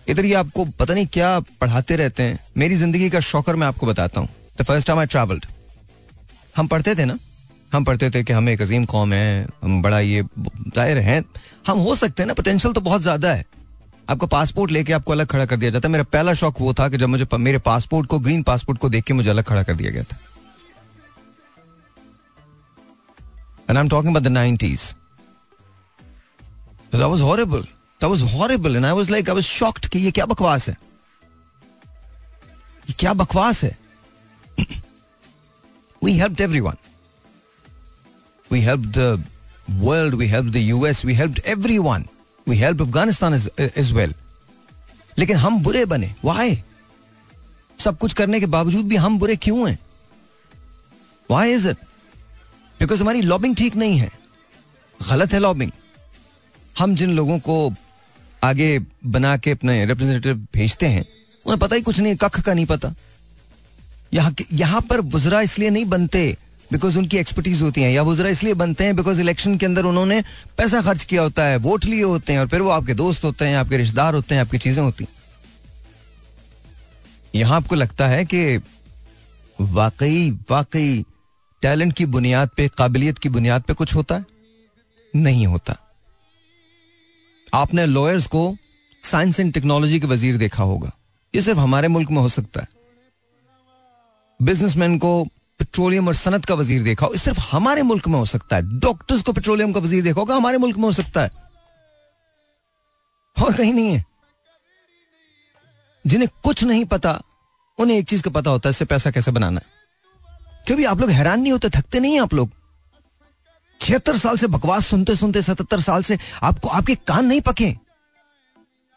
[0.09, 3.87] इधर ये आपको पता नहीं क्या पढ़ाते रहते हैं। मेरी ज़िंदगी का शौकर मैं आपको
[3.87, 5.47] बताता हूँ। The first time I travelled
[6.57, 7.19] हम पढ़ते थे ना?
[7.73, 11.23] हम पढ़ते थे कि हम एक अजीम कौम है, हम बड़ा ये ज़ाहिर हैं।
[11.67, 13.45] हम हो सकते हैं ना पोटेंशियल तो बहुत ज़्यादा है।
[14.09, 16.89] आपका पासपोर्ट लेके आपको अलग खड़ा कर दिया जाता है। मेरा पहला शौक वो था
[16.89, 19.75] कि जब मुझे मेरे पासपोर्ट को ग्रीन पासपोर्ट को देख के मुझे अलग खड़ा कर
[19.75, 20.19] दिया गया था।
[23.73, 24.83] I'm talking about the 90s.
[26.93, 27.63] That was horrible.
[28.03, 28.75] That was horrible.
[28.75, 30.77] And I was like, I was shocked कि ये क्या बकवास है
[32.89, 33.77] ये क्या बकवास है
[36.03, 36.79] We helped everyone.
[38.51, 39.21] We helped the
[39.83, 40.15] world.
[40.15, 41.05] We helped the US.
[41.05, 42.09] We helped everyone.
[42.47, 43.47] We helped Afghanistan as,
[43.83, 44.15] as well.
[45.19, 46.57] लेकिन हम बुरे बने Why?
[47.81, 49.79] सब कुछ करने के बावजूद भी हम बुरे क्यों हैं
[51.31, 51.87] Why is it?
[52.81, 54.11] बिकॉज़ हमारी लॉबिंग ठीक नहीं है
[55.09, 55.71] गलत है लॉबिंग
[56.79, 57.57] हम जिन लोगों को
[58.43, 61.05] आगे बना के अपने रिप्रेजेंटेटिव भेजते हैं।
[61.47, 62.95] उन्हें पता ही कुछ नहीं, कख का नहीं पता।
[64.15, 66.37] यहाँ यहाँ पर बुजरा इसलिए नहीं बनते
[66.71, 70.23] बिकॉज़ उनकी एक्सपर्टीज होती है। या बुजरा इसलिए बनते हैं बिकॉज़ इलेक्शन के अंदर उन्होंने
[70.57, 73.45] पैसा खर्च किया होता है वोट लिए होते हैं और फिर वो आपके दोस्त होते
[73.45, 75.07] हैं, आपके रिश्तेदार होते हैं, आपकी चीज़ें होती
[77.35, 78.57] यहाँ आपको लगता है कि
[79.61, 81.05] वाकई वाकई
[81.63, 84.25] टैलेंट की बुनियाद पे, काबिलियत की बुनियाद पे कुछ होता है?
[85.15, 85.77] नहीं होता।
[87.55, 88.57] आपने लॉयर्स को
[89.03, 90.93] साइंस एंड टेक्नोलॉजी के वज़ीर देखा होगा।
[91.35, 92.69] ये सिर्फ़ हमारे मुल्क में हो सकता है।
[94.43, 95.25] बिजनेसमैन को
[95.59, 99.23] पेट्रोलियम और सनत का वज़ीर देखा हो सिर्फ़ हमारे मुल्क में हो सकता है। डॉक्टर्स
[99.23, 101.31] को पेट्रोलियम का वज़ीर देखा होगा, हमारे मुल्क में हो सकता है।
[103.43, 104.05] और कहीं नहीं है।
[106.07, 107.23] जिन्हें कुछ नहीं पता,
[107.79, 109.67] उन्हें एक चीज़ का पता होता है, इससे पैसा कैसे बनाना है?
[110.67, 112.51] क्योंकि आप लोग हैरान नहीं होते, थकते नहीं आप लोग?
[113.83, 117.69] छिहत्तर साल से बकवास सुनते सुनते, सतहत्तर साल से आपको, आपके कान नहीं पके।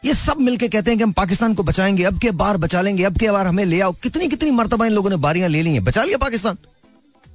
[0.04, 3.04] ये सब मिलके कहते हैं कि हम पाकिस्तान को बचाएँगे, अब के बार बचा लेंगे,
[3.04, 5.72] अब के बार हमें ले आओ। कितनी कितनी मरतबा इन लोगों ने बारियाँ ले ली
[5.72, 5.84] हैं?
[5.84, 6.58] बचा लिया पाकिस्तान?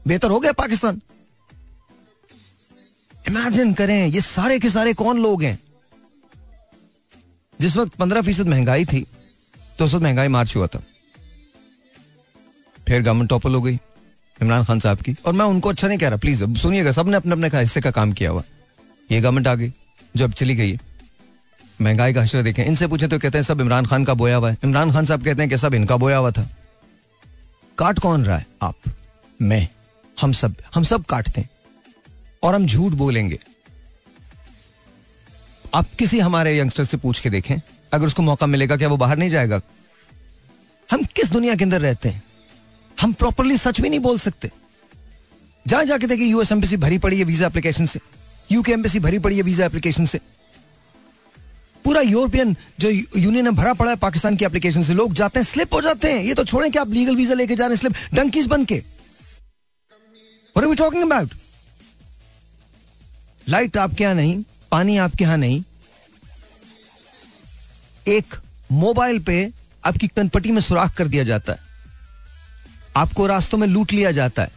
[0.08, 1.02] बेहतर हो गया पाकिस्तान।
[3.28, 5.60] इमेजिन करें, ये सारे के सारे कौन लोग हैं?
[7.62, 9.06] जिस वक्त पंद्रह फ़ीसद महँगाई थी
[9.80, 10.84] तो उस वक्त महँगाई मार्च हुआ था।
[12.88, 13.80] फिर गवर्नमेंट टॉपल हो गई।
[14.42, 17.32] इमरान खान साहब की। और मैं उनको अच्छा नहीं कह रहा प्लीज़ सुनिएगा, सबने अपने
[17.32, 18.44] अपने हिस्से का काम किया हुआ।
[19.12, 19.74] ये गवर्नमेंट आ गई
[20.16, 20.78] जो अब चली गई
[21.82, 24.52] महँगाई का हशरा देखें, इनसे पूछे तो कहते हैं, सब इमरान खान का बोया हुआ
[24.52, 26.50] है। इमरान खान साहब कहते हैं कि सब इनका बोया हुआ था।
[27.78, 28.46] काट कौन रहा है?
[28.62, 28.76] आप,
[29.42, 29.68] मैं,
[30.22, 31.50] हम सब हम सब काटते हैं।
[32.44, 33.40] और हम झूठ बोलेंगे।
[35.74, 37.56] आप किसी हमारे यंगस्टर से पूछ के देखें,
[37.94, 39.62] अगर उसको मौका मिलेगा क्या वो बाहर नहीं जाएगा?
[40.92, 42.24] हम किस दुनिया के अंदर रहते हैं?
[43.02, 44.50] हम प्रॉपरली सच भी नहीं बोल सकते।
[45.66, 48.00] जहाँ जाके देखिए यूएस एम्बेसी भरी पड़ी है वीज़ा एप्लीकेशन से।
[48.52, 50.20] यूके एम्बेसी भरी पड़ी है वीज़ा एप्लीकेशन से।
[51.86, 55.46] पूरा यूरोपियन जो यूनियन है भरा पड़ा है पाकिस्तान की एप्लीकेशन से, लोग जाते हैं
[55.46, 57.80] स्लिप हो जाते हैं। ये तो छोड़ें कि आप लीगल वीज़ा लेके जा रहे हैं
[57.80, 58.84] स्लिप डंकीज बन के।
[60.56, 61.34] What are we talking about?
[63.50, 65.64] Light आपके यहाँ नहीं, पानी आपके यहाँ नहीं।
[68.08, 68.36] एक
[68.72, 69.50] मोबाइल पे
[69.86, 71.71] आपकी कनपट्टी में सुराख कर दिया जाता है।
[72.96, 74.52] आपको रास्तों में लूट लिया जाता है।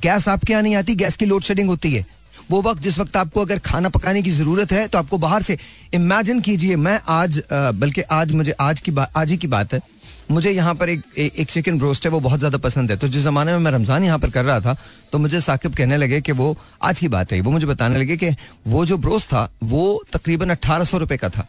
[0.00, 2.04] गैस आपके यहाँ नहीं आती, गैस की लोड शेडिंग होती है।
[2.50, 5.56] वो वक्त, जिस वक्त आपको अगर खाना पकाने की ज़रूरत है तो आपको बाहर से
[5.94, 9.80] इमेजिन कीजिए, मैं आज बल्कि आज मुझे, आज की बात आज ही की बात है।
[10.30, 13.24] मुझे यहाँ पर एक एक चिकन रोस्ट है, वो बहुत ज़्यादा पसंद है। तो जिस
[13.24, 14.76] जमाने में मैं रमज़ान यहाँ पर कर रहा था
[15.12, 18.16] तो मुझे साकिब कहने लगे कि वो आज की बात है। वो मुझे बताने लगे
[18.16, 18.30] कि
[18.66, 21.46] वो जो ब्रोस्ट था, वो तकरीबन अट्ठारह सौ रुपए का था।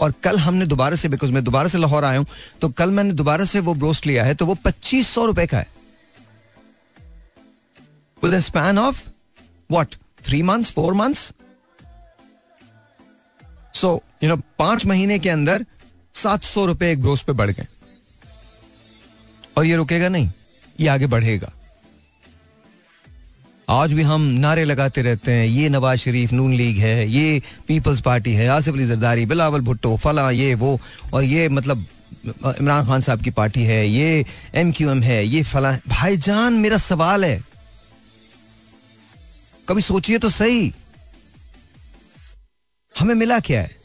[0.00, 2.26] और कल हमने दोबारा से बिकॉज़ मैं दोबारा से लाहौर आया हूँ
[2.60, 5.58] तो कल मैंने दोबारा से वो ब्रोस्ट लिया है तो वो पच्चीस सौ रुपए का
[5.58, 5.68] है।
[8.22, 9.02] With span of
[9.70, 11.32] what three months four months
[13.74, 15.64] so you know पाँच महीने के अंदर
[16.14, 17.66] सात सौ रुपए एक ब्रोस पे बढ़ गए।
[19.56, 20.30] और ये रुकेगा नहीं,
[20.80, 21.52] ये आगे बढ़ेगा।
[23.68, 28.00] आज भी हम नारे लगाते रहते हैं। ये नवाज़ शरीफ नून लीग है, ये पीपल्स
[28.00, 30.80] पार्टी है, आसिफ अली जरदारी, बिलावल भुट्टो, फला, ये, वो,
[31.14, 31.86] और ये मतलब
[32.60, 36.76] इमरान खान साहब की पार्टी है, ये एम क्यू एम है, ये फला। भाईजान मेरा
[36.76, 37.44] सवाल है।
[39.68, 40.72] कभी सोचिए तो सही।
[43.00, 43.76] हमें मिला क्या है?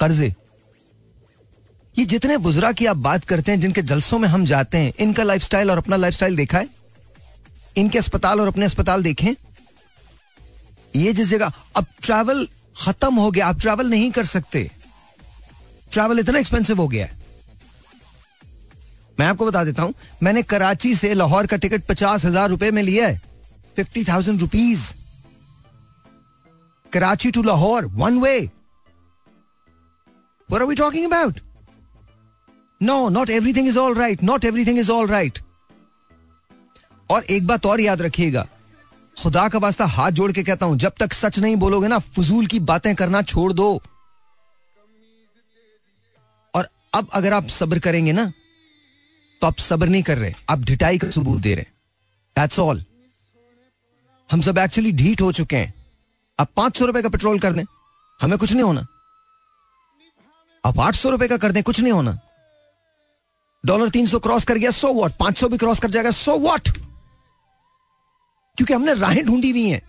[0.00, 0.34] कर्जे।
[1.98, 5.22] ये जितने बुजरा की आप बात करते हैं, जिनके जलसों में हम जाते हैं, इनका
[5.22, 6.81] लाइफस्टाइल और अपना लाइफस्टाइल देखा है?
[7.76, 9.34] इनके अस्पताल और अपने अस्पताल देखें
[10.96, 12.46] ये जिस जगह अब ट्रैवल
[12.84, 14.70] खत्म हो गया आप ट्रैवल नहीं कर सकते
[15.92, 17.20] ट्रैवल इतना एक्सपेंसिव हो गया है
[19.18, 22.82] मैं आपको बता देता हूँ मैंने कराची से लाहौर का टिकट पचास हज़ार रुपए में
[22.82, 23.20] लिया है
[23.76, 24.92] fifty thousand rupees
[26.92, 28.50] Karachi to Lahore one way
[30.48, 31.40] What are we talking about?
[32.80, 34.20] No, not everything is all right.
[34.20, 35.40] Not everything is all right.
[37.10, 38.46] और एक बात और याद रखिएगा,
[39.16, 42.46] खुदा का वास्ता हाथ जोड़ के कहता हूँ, जब तक सच नहीं बोलोगे ना, फजूल
[42.46, 43.80] की बातें करना छोड़ दो।
[46.54, 48.32] और अब अगर आप सब्र करेंगे ना
[49.42, 51.64] तो आप सब्र नहीं कर रहे, आप ढिटाई का सबूत दे रहे।
[52.36, 52.84] दैट्स ऑल
[54.30, 55.72] हम सब एक्चुअली ढीठ हो चुके हैं।
[56.38, 57.64] आप पाँच सौ रुपए का पेट्रोल कर दें,
[58.20, 58.86] हमें कुछ नहीं होना।
[60.64, 62.18] आप आठ सौ रुपए का कर दें, कुछ नहीं होना।
[63.64, 66.36] डॉलर तीन सौ क्रॉस कर गया सो वॉट पाँच सौ भी क्रॉस कर जाएगा सो
[66.40, 66.68] वॉट
[68.58, 69.80] क्योंकि हमने राहें ढूंढी हुई हैं।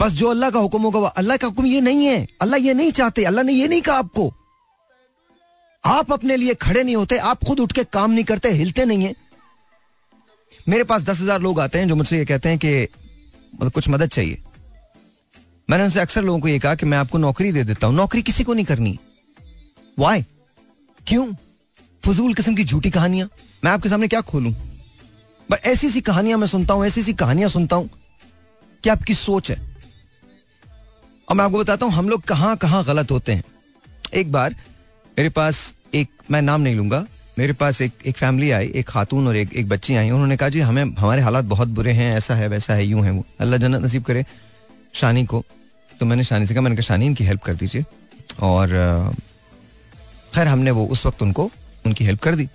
[0.00, 2.92] बस जो अल्लाह का हुक्म होगा अल्लाह का हुक्म ये नहीं है। अल्लाह ये नहीं
[2.92, 4.32] चाहते, अल्लाह ने ये नहीं कहा आपको।
[5.84, 9.04] आप अपने लिए खड़े नहीं होते, आप खुद उठ के काम नहीं करते, हिलते नहीं
[9.04, 9.14] है।
[10.68, 12.88] मेरे पास दस हज़ार लोग आते हैं जो मुझसे ये कहते हैं कि
[13.54, 14.42] मतलब कुछ मदद चाहिए।
[15.68, 18.22] मैंने उनसे अक्सर लोगों को ये कहा कि मैं आपको नौकरी दे देता हूँ। नौकरी
[18.22, 18.98] किसी को नहीं करनी।
[19.98, 20.24] वाई
[21.06, 21.26] क्यों?
[22.02, 23.28] फजूल किस्म की झूठी कहानियाँ।
[23.64, 24.52] मैं आपके सामने क्या खोलूं?
[25.50, 27.90] बट ऐसी सी कहानियाँ मैं सुनता हूँ, ऐसी सी कहानियाँ सुनता हूँ,
[28.84, 29.56] कि आपकी सोच है?
[31.28, 33.44] और मैं आपको बताता हूँ, हम लोग कहाँ कहाँ गलत होते हैं।
[34.14, 34.54] एक बार
[35.18, 37.04] मेरे पास एक, मैं नाम नहीं लूँगा,
[37.38, 40.48] मेरे पास एक एक फैमिली आई, एक खातून और एक एक बच्ची आई, उन्होंने कहा,
[40.48, 43.58] जी, हमें, हमारे हालात बहुत बुरे हैं, ऐसा है, वैसा है, यूँ है वो। अल्लाह
[43.58, 44.24] जन्नत नसीब करे
[44.92, 45.44] शानी को।
[46.00, 47.84] तो मैंने शानी से कहा, मैंने कहा, शानी, इनकी हेल्प कर दीजिए।
[48.42, 48.68] और,
[50.34, 51.50] खैर, हमने वो, उस वक्त उनको,
[51.86, 52.48] उनकी हेल्प कर दी।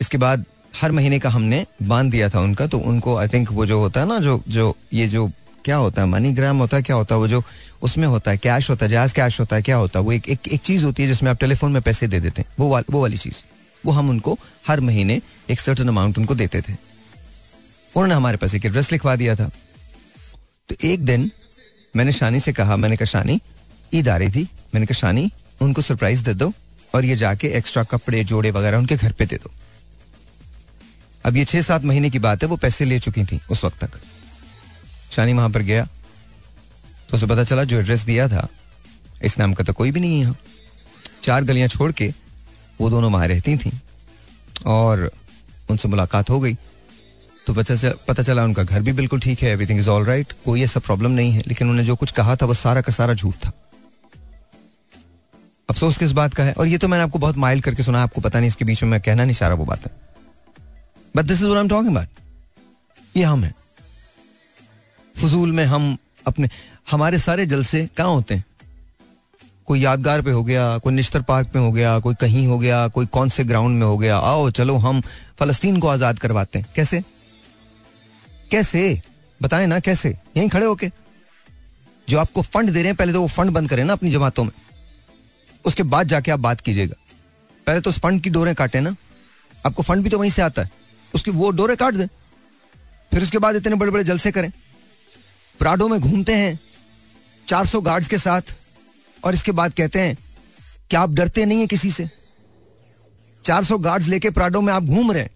[0.00, 0.44] इसके बाद
[0.76, 4.00] हर महीने का हमने बाँध दिया था उनका तो उनको आई थिंक वो जो होता
[4.00, 5.30] है ना जो जो ये जो
[5.64, 7.42] क्या होता है मनी ग्राम होता है क्या होता है वो जो
[7.82, 10.28] उसमें होता है कैश होता है जायज़ कैश होता है क्या होता है वो एक
[10.28, 12.84] एक, एक चीज़ होती है जिसमें आप टेलीफोन में पैसे दे देते हैं वो वाल,
[12.90, 13.42] वो वाली चीज़।
[13.84, 18.66] वो हम उनको हर महीने एक सर्टन अमाउंट उनको देते थे। उन्होंने हमारे पास एक
[18.66, 19.50] एड्रेस लिखवा दिया था।
[20.68, 21.30] तो एक दिन
[21.96, 23.40] मैंने शानी से कहा मैंने कहा शानी
[23.94, 26.52] ईद आ रही थी। मैंने कहा शानी उनको सरप्राइज़ दे दो
[26.94, 29.50] और ये जाके एक्स्ट्रा कपड़े जोड़े वगैरह उनके घर पे दे दो।
[31.26, 33.84] अब ये छह सात महीने की बात है, वो पैसे ले चुकी थी उस वक्त
[33.84, 34.00] तक।
[35.12, 35.84] शानी वहाँ पर गया
[37.08, 38.46] तो उसे पता चला जो एड्रेस दिया था,
[39.22, 40.36] इस नाम का तो कोई भी नहीं है यहाँ।
[41.22, 42.12] चार गलियाँ छोड़ के
[42.80, 43.72] वो दोनों वहाँ रहती थी,
[44.66, 45.10] और
[45.70, 46.54] उनसे मुलाकात हो गई।
[47.46, 50.32] तो पता चला पता चला उनका घर भी बिल्कुल ठीक है एवरीथिंग इज़ ऑल राइट
[50.44, 53.14] कोई ऐसा प्रॉब्लम नहीं है, लेकिन उन्होंने जो कुछ कहा था वो सारा का सारा
[53.14, 53.52] झूठ था।
[55.68, 56.52] अफसोस किस बात का है?
[56.52, 58.90] और ये तो मैंने आपको बहुत माइल करके सुना, आपको पता नहीं इसके बीच में
[58.90, 60.05] मैं कहना नहीं चाह रहा वो बात। है
[61.16, 62.08] but this is I talking about
[63.16, 63.54] ये हम है।
[65.16, 66.48] फजूल में हम अपने,
[66.90, 68.44] हमारे सारे जलसे कहाँ होते हैं?
[69.66, 72.88] कोई यादगार पे हो गया, कोई निश्तर पार्क में हो गया, कोई कहीं हो गया,
[72.88, 75.02] कोई कौन से ग्राउंड में हो गया। आओ, चलो हम
[75.38, 77.04] फलस्तीन को आज़ाद करवाते हैं। कैसे?
[78.50, 79.02] कैसे?
[79.42, 80.18] बताएँ ना, कैसे?
[80.36, 80.90] यहीं खड़े होके।
[82.08, 84.44] जो आपको फंड दे रहे हैं, पहले तो वो फंड बंद करें ना अपनी जमातों
[84.44, 84.52] में।
[85.64, 86.94] उसके बाद जाके आप बात कीजिएगा।
[87.66, 88.96] पहले तो उस फंड की डोरें काटे ना।
[89.66, 90.70] आपको फंड भी तो वहीं से आता है।
[91.14, 92.06] उसकी वो डोरे काट दें।
[93.12, 94.50] फिर उसके बाद इतने बड़े बड़े जलसे करें।
[95.60, 96.58] प्राडो में घूमते हैं
[97.48, 98.54] 400 गार्ड्स के साथ,
[99.24, 100.16] और इसके बाद कहते हैं
[100.90, 102.08] कि आप डरते नहीं है किसी से?
[103.44, 105.30] 400 गार्ड्स लेके प्राडो में आप घूम रहे हैं।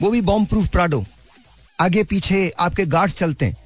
[0.00, 1.04] वो भी बॉम्ब प्रूफ प्राडो
[1.80, 3.56] आगे पीछे आपके गार्ड्स चलते हैं।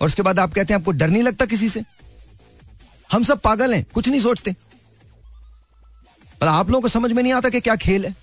[0.00, 1.82] और उसके बाद आप कहते हैं, आपको डर नहीं लगता किसी से?
[3.10, 4.54] हम सब पागल हैं, कुछ नहीं सोचते।
[6.42, 8.14] आप लोगों को समझ में नहीं आता कि क्या खेल है।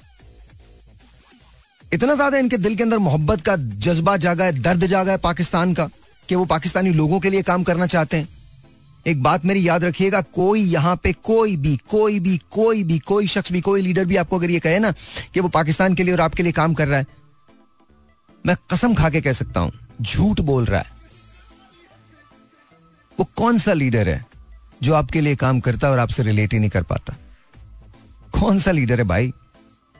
[1.91, 5.73] इतना ज़्यादा इनके दिल के अंदर मोहब्बत का जज्बा जागा है, दर्द जागा है पाकिस्तान
[5.73, 5.89] का,
[6.29, 8.27] कि वो पाकिस्तानी लोगों के लिए काम करना चाहते हैं।
[9.05, 13.27] एक बात मेरी याद रखिएगा, कोई यहाँ पे कोई भी कोई भी कोई भी, कोई
[13.27, 14.91] शख्स भी, कोई लीडर भी आपको अगर ये कहे ना,
[15.33, 17.05] कि वो पाकिस्तान के लिए और आपके लिए काम कर रहा है,
[18.45, 19.71] मैं कसम खा के कह सकता हूँ,
[20.01, 20.97] झूठ बोल रहा है।
[23.17, 24.25] वो कौन सा लीडर है
[24.81, 27.15] जो आपके लिए काम करता है और आपसे रिलेट ही नहीं कर पाता?
[28.33, 29.33] कौन सा लीडर है भाई?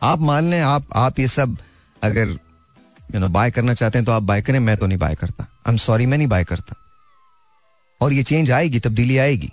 [0.02, 1.58] आप मान लें, आप आप ये सब
[2.04, 2.30] अगर
[3.14, 5.44] यू नो बाय करना चाहते हैं तो आप बाय करें मैं तो नहीं बाय करता।
[5.44, 6.76] आई एम सॉरी मैं नहीं बाय करता।
[8.02, 9.52] और ये चेंज आएगी तब्दीली आएगी।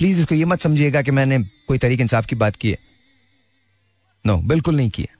[0.00, 1.38] प्लीज़ इसको ये मत समझिएगा कि मैंने
[1.68, 2.78] कोई तरीके इंसाफ की बात की है।
[4.26, 5.14] नो no, बिल्कुल नहीं की है।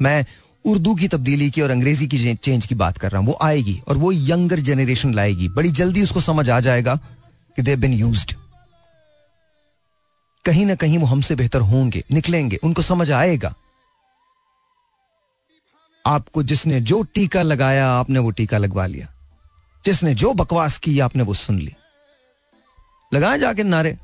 [0.00, 0.24] मैं
[0.64, 3.80] उर्दू की तब्दीली की और अंग्रेज़ी की चेंज की बात कर रहा हूँ। वो आएगी
[3.88, 6.94] और वो यंगर जनरेशन लाएगी। बड़ी जल्दी उसको समझ आ जाएगा
[7.58, 8.34] कि दे बिन यूज्ड
[10.44, 13.54] कहीं ना कहीं वो हमसे बेहतर होंगे निकलेंगे उनको समझ आएगा।
[16.06, 19.08] आपको जिसने जो टीका लगाया, आपने वो टीका लगवा लिया।
[19.84, 21.72] जिसने जो बकवास की, आपने वो सुन ली।
[23.14, 23.98] लगाए जाके नारे।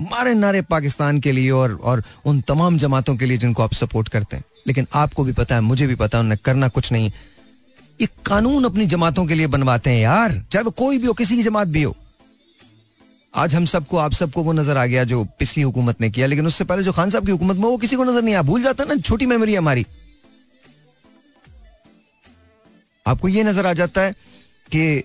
[0.00, 4.08] मारे नारे पाकिस्तान के लिए और और उन तमाम जमातों के लिए जिनको आप सपोर्ट
[4.08, 7.12] करते हैं। लेकिन आपको भी पता है, मुझे भी पता है उन्हें करना कुछ नहीं।
[8.00, 11.36] ये कानून अपनी जमातों के लिए बनवाते हैं यार। चाहे वो कोई भी हो, किसी
[11.36, 11.96] की जमात भी हो।
[13.34, 16.46] आज हम सबको, आप सबको वो नज़र आ गया जो पिछली हुकूमत ने किया, लेकिन
[16.46, 18.62] उससे पहले जो खान साहब की हुकूमत में वो किसी को नज़र नहीं आया भूल
[18.62, 19.86] जाता ना, छोटी मेमोरी हमारी।
[23.06, 24.12] आपको ये नज़र आ जाता है
[24.72, 25.04] कि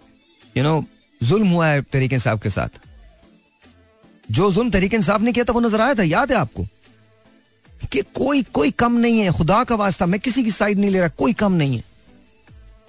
[0.57, 0.83] यू नो
[1.21, 2.79] जुल्म हुआ है तरीके साहब के साथ।
[4.31, 6.65] जो जुल्म तरीके इंसाफ ने किया था वो नज़र आया था याद है आपको?
[7.91, 10.99] कि कोई कोई कम नहीं है खुदा का वास्ता मैं किसी की साइड नहीं ले
[10.99, 11.83] रहा कोई कम नहीं है।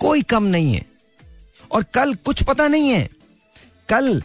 [0.01, 0.85] कोई कम नहीं है।
[1.71, 3.09] और कल कुछ पता नहीं है।
[3.89, 4.23] कल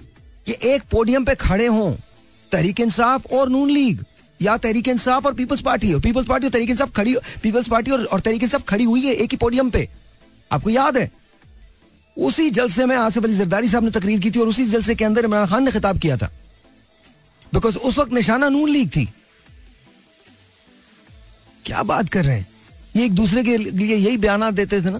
[0.47, 1.91] ये एक पोडियम पे खड़े हों
[2.51, 4.03] तहरीक इंसाफ और नून लीग
[4.39, 7.91] या तहरीक इंसाफ और पीपल्स पार्टी और पीपल्स पार्टी और तहरीक इंसाफ खड़ी पीपल्स पार्टी
[7.91, 9.87] और, और तहरीक इंसाफ खड़ी हुई है एक ही पोडियम पे।
[10.53, 11.11] आपको याद है?
[12.17, 15.05] उसी जलसे में आसिफ अली जरदारी साहब ने तकरीर की थी और उसी जलसे के
[15.05, 16.29] अंदर इमरान खान ने खिताब किया था।
[17.53, 19.05] बिकॉज़ उस वक्त निशाना नून लीग थी।
[21.65, 22.47] क्या बात कर रहे हैं?
[22.95, 24.99] ये एक दूसरे के लिए यही बयान देते थे ना?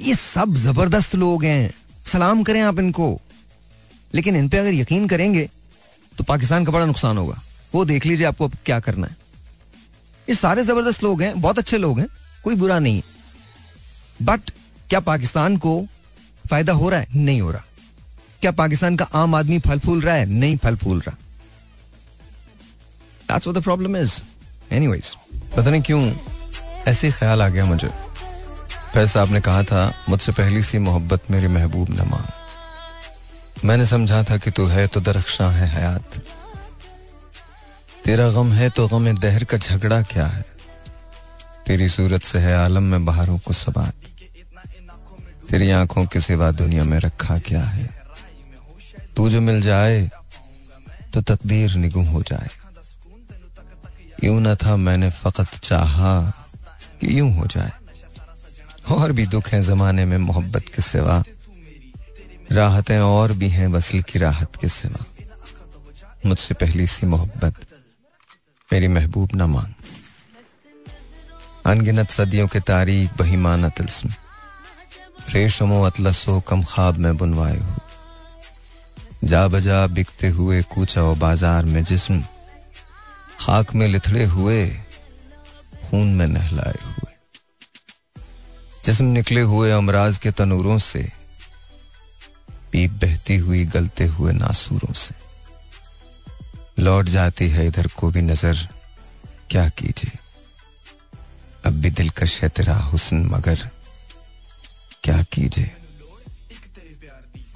[0.00, 1.74] ये सब ज़बरदस्त लोग हैं।
[2.06, 3.20] सलाम करें आप इनको।
[4.14, 5.48] लेकिन इन पे अगर यकीन करेंगे
[6.18, 7.40] तो पाकिस्तान का बड़ा नुकसान होगा।
[7.74, 9.16] वो देख लीजिए आपको क्या करना है।
[10.28, 12.08] ये सारे ज़बरदस्त लोग हैं, बहुत अच्छे लोग हैं,
[12.44, 13.11] कोई बुरा नहीं है।
[14.22, 14.50] बट
[14.88, 15.86] क्या पाकिस्तान को
[16.50, 17.06] फ़ायदा हो रहा है?
[17.14, 17.64] नहीं हो रहा।
[18.40, 20.26] क्या पाकिस्तान का आम आदमी फल फूल रहा है?
[20.26, 21.16] नहीं फल फूल रहा।
[23.28, 24.22] That's what the problem is.
[24.72, 25.16] Anyways,
[25.56, 26.14] पता नहीं क्यों
[26.88, 27.88] ऐसे ख्याल आ गया मुझे।
[28.94, 32.26] फैज साहब ने कहा था मुझसे पहली सी मोहब्बत मेरे महबूब न मांग।
[33.64, 36.22] मैंने समझा था कि तू है तो दरख्शा है हयात।
[38.04, 40.51] तेरा गम है तो गम दहर का झगड़ा क्या है?
[41.66, 43.94] तेरी सूरत से है आलम में बाहरों को सबात
[45.50, 47.88] तेरी आँखों के सिवा दुनिया में रखा क्या है?
[49.16, 50.10] तू जो मिल जाए
[51.14, 52.48] तो तकदीर निगुम हो जाए।
[54.24, 56.20] यूँ न था मैंने फकत चाहा
[57.00, 57.72] कि यूँ हो जाए।
[58.90, 61.22] और भी दुख हैं जमाने में मोहब्बत के सिवा।
[62.52, 65.04] राहतें और भी हैं वसल की राहत के सिवा।
[66.26, 67.54] मुझसे पहली सी मोहब्बत
[68.72, 69.74] मेरी महबूब न मांग।
[71.66, 74.08] अनगिनत सदियों के तारीख बहीमाना तिलस्म।
[75.30, 77.76] रेशमो अतलसो कम ख्वाब में बुनवाए हो।
[79.24, 82.20] जा बजा बिकते हुए कूचा बाज़ार में जिस्म।
[83.40, 84.68] खाक में लिथड़े हुए,
[85.84, 87.12] खून में नहलाए हुए।
[88.84, 91.12] जिस्म निकले हुए अमराज के तनूरों से,
[92.72, 95.14] पीप बहती हुई गलते हुए नासूरों से।
[96.78, 98.68] लौट जाती है इधर को भी नज़र,
[99.50, 100.21] क्या कीजिए?
[101.64, 103.68] अब भी दिलकश है तेरा हुसन, मगर
[105.04, 105.70] क्या कीजिए?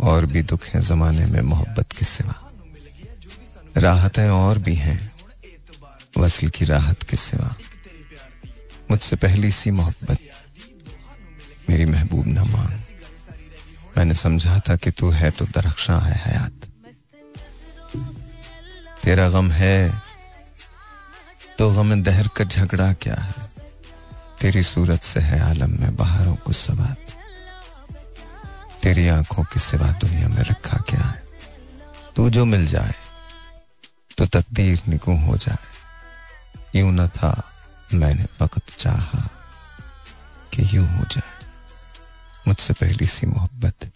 [0.00, 2.34] और भी दुख है जमाने में मोहब्बत के सिवा।
[3.76, 5.12] राहतें और भी हैं
[6.18, 7.54] वसल की राहत के सिवा।
[8.90, 10.18] मुझसे पहली सी मोहब्बत
[11.70, 12.78] मेरी महबूब न मांग।
[13.96, 16.52] मैंने समझा था कि तू है तो दरख्शा है हयात।
[19.04, 20.02] तेरा गम है
[21.58, 23.45] तो गम दहर का झगड़ा क्या है?
[24.40, 26.98] तेरी सूरत से है आलम में बाहरों को सवात
[28.82, 31.22] तेरी आँखों के सिवा दुनिया में रखा क्या है?
[32.16, 32.94] तू जो मिल जाए
[34.18, 37.30] तो तकदीर निगुम हो जाए। यूँ न था
[37.94, 39.22] मैंने वक्त चाहा
[40.52, 41.32] कि यूँ हो जाए।
[42.48, 43.90] मुझसे पहली सी मोहब्बत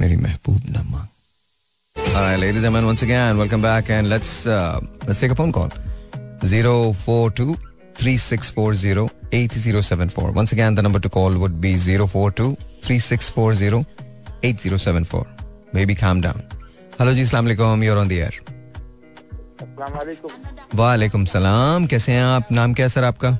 [0.00, 1.08] मेरी महबूब न मांग।
[1.96, 5.36] All right, ladies and gentlemen, once again, welcome back and let's uh, let's take a
[5.40, 5.70] phone call.
[6.42, 10.32] 042 3640 8074.
[10.32, 13.84] Once again, the number to call would be 042 3640
[14.42, 15.26] 8074.
[15.72, 16.42] Maybe calm down.
[16.98, 18.34] Hello जी अस्सलाम वालेकुम you're on the air.
[20.74, 22.50] वालेकुम सलाम कैसे हैं आप?
[22.52, 23.30] नाम क्या है सर आपका?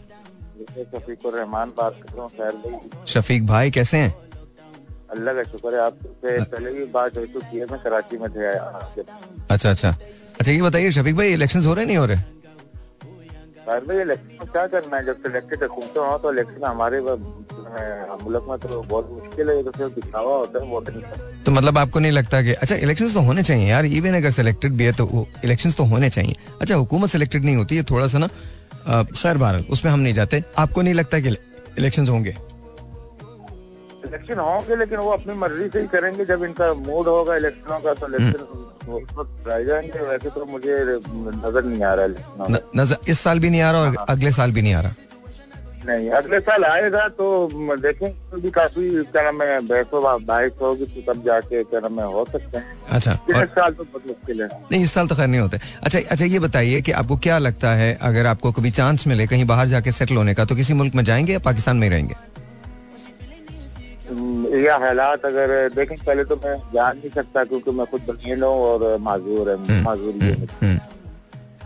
[0.70, 4.14] शफीक रहमान बात कर रहा हूँ शफीक भाई कैसे हैं?
[5.16, 8.46] अल्लाह का शुक्र है आपसे पहले भी बात हो चुकी है मैं कराची में थे
[9.54, 9.90] अच्छा अच्छा।
[10.40, 12.18] अच्छा ये बताइए शफीक भाई इलेक्शन हो रहे नहीं हो रहे?
[13.70, 15.04] भाई इलेक्शन में क्या करना है?
[15.06, 19.94] जब सिलेक्टेड हुकूमतें हो तो इलेक्शन हमारे मुल्क में तो बहुत मुश्किल है तो सिर्फ़
[19.94, 23.42] दिखावा होता है वोटिंग का तो मतलब आपको नहीं लगता कि अच्छा इलेक्शंस तो होने
[23.42, 27.44] चाहिए यार इवन अगर सिलेक्टेड भी है तो इलेक्शंस तो होने चाहिए। अच्छा हुकूमत सिलेक्टेड
[27.44, 28.28] नहीं होती है थोड़ा सा ना
[29.04, 31.28] खैर बहरहाल उसमें हम नहीं जाते। आपको नहीं लगता कि
[31.78, 32.36] इलेक्शंस होंगे?
[34.06, 37.94] इलेक्शन होंगे लेकिन वो अपनी मर्ज़ी से ही करेंगे। जब इनका मूड होगा इलेक्शनों का
[37.94, 42.06] तो इलेक्शन वैसे तो मुझे नज़र नहीं आ रहा।
[42.48, 44.94] न, नज़र इस साल भी नहीं आ रहा और अगले साल भी नहीं आ रहा?
[45.86, 47.26] नहीं अगले साल आएगा तो
[47.76, 52.06] देखेंगे तो भी काफ़ी क्या नाम है बाइस होगी तो तब जाके क्या नाम है
[52.06, 55.28] हो सकते हैं। अच्छा और साल तो बहुत मुश्किल है। नहीं इस साल तो खैर
[55.28, 59.06] नहीं होते। अच्छा अच्छा ये बताइए कि आपको क्या लगता है अगर आपको कभी चांस
[59.06, 61.86] मिले कहीं बाहर जाके सेटल होने का तो किसी मुल्क में जाएँगे या पाकिस्तान में
[61.88, 62.14] ही रहेंगे?
[64.10, 68.42] हम्म, ये हालात अगर देखें पहले तो मैं जान नहीं सकता क्योंकि मैं खुद बकील
[68.42, 70.76] हूँ और माजूर है माजूरी है हम्म,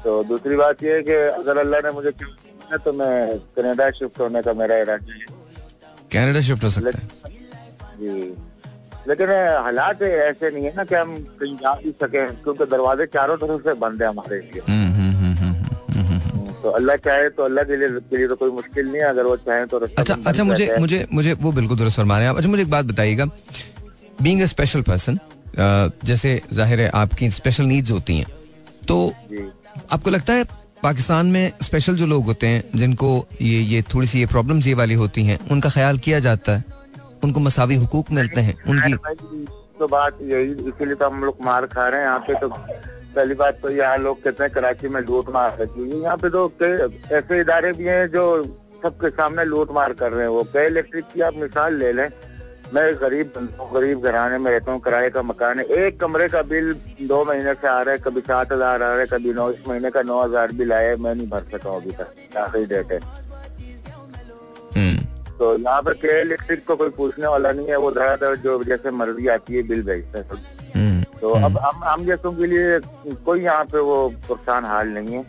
[0.05, 2.31] तो दूसरी बात यह है कि अगर अल्लाह ने मुझे क्यों
[2.73, 5.27] है तो मैं कनाडा शिफ्ट होने का मेरा इरादा है।
[6.13, 7.33] कनाडा शिफ्ट हो सकता है?
[8.01, 8.35] जी।
[9.09, 9.29] लेकिन
[9.65, 13.63] हालात ऐसे नहीं है ना कि हम कहीं जा भी सके क्योंकि दरवाजे चारों तरफ़
[13.63, 14.61] से बंद है हमारे लिए।
[16.65, 19.25] तो अल्लाह चाहे तो अल्लाह के लिए के लिए तो कोई मुश्किल नहीं है अगर
[19.25, 22.51] वो चाहे तो अच्छा अच्छा मुझे मुझे मुझे वो बिल्कुल दुरुस्त फरमा रहे हैं अच्छा
[22.51, 23.25] मुझे एक बात बताइएगा।
[24.23, 25.19] बीइंग अ स्पेशल पर्सन
[26.05, 28.27] जैसे ज़ाहिर है आपकी स्पेशल नीड्स होती हैं
[28.89, 28.97] तो
[29.93, 30.45] आपको लगता है
[30.83, 33.11] पाकिस्तान में स्पेशल जो लोग होते हैं जिनको
[33.43, 36.65] ये ये थोड़ी सी ये प्रॉब्लम्स ये वाली होती हैं उनका ख्याल किया जाता है?
[37.25, 38.55] उनको मसावी हुकूक मिलते हैं?
[38.69, 39.45] उनकी
[39.79, 42.49] तो बात यही इसीलिए तो हम लोग मार खा रहे हैं यहाँ पे तो
[43.17, 46.31] पहली बात तो यहाँ लोग कहते हैं कराची में लूट मार रखी है यहाँ पे
[46.31, 46.51] तो
[47.13, 48.23] ऐसे इदारे भी हैं जो
[48.83, 52.09] सबके सामने लूट मार कर रहे हैं। वो कई इलेक्ट्रिक की आप मिसाल ले लें।
[52.75, 56.29] मैं गरीब बंदा हूँ, गरीब घराने में रहता हूँ किराए का मकान है। एक कमरे
[56.29, 59.33] का बिल दो महीने से आ रहा है कभी सात हज़ार आ रहा है कभी
[59.35, 61.91] नौ इस महीने का नौ हज़ार बिल आया है मैं नहीं भर सका हूँ अभी
[61.93, 62.99] तक। आखिरी डेट है।
[64.77, 64.97] हम्म,
[65.39, 68.91] तो यहाँ पर के इलेक्ट्रिक को कोई पूछने वाला नहीं है वो धड़ाधड़ जो जैसे
[68.93, 70.94] मर्ज़ी आती है बिल भेजते हैं
[71.25, 72.79] तो अब हम हम जैसों के लिए
[73.25, 73.97] कोई यहाँ पे वो
[74.29, 75.23] परेशान हाल नहीं है।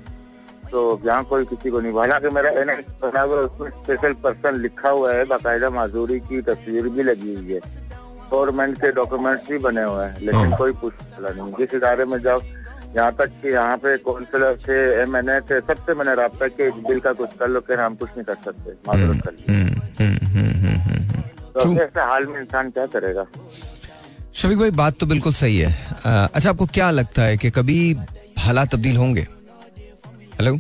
[0.72, 5.24] तो यहाँ कोई किसी को नहीं हालाँकि मेरा एन उसमें स्पेशल पर्सन लिखा हुआ है
[5.26, 7.60] बाकायदा माजूरी की तस्वीर भी लगी हुई है।
[8.32, 12.18] गवर्नमेंट के डॉक्यूमेंट्स भी बने हुए हैं लेकिन हाँ। कोई वाला नहीं। जिस इदारे में
[12.22, 12.42] जाओ
[12.96, 16.68] यहाँ तक कि यहाँ पे काउंसिलर थे एम एन ए थे सबसे मैंने रहा कि
[16.68, 19.82] इस बिल का कुछ कर लो कि हम कुछ नहीं कर सकते माजूरत कर हम्म,
[20.00, 23.26] हम्म, हम्म, हम्म, हम्म, हम्म। तो ऐसे हाल में इंसान क्या करेगा?
[24.36, 25.72] शफीक भाई, बात तो बिल्कुल सही है।
[26.06, 27.96] अच्छा आपको क्या लगता है कि कभी
[28.38, 29.22] हालात तब्दील होंगे?
[30.34, 30.56] हेलो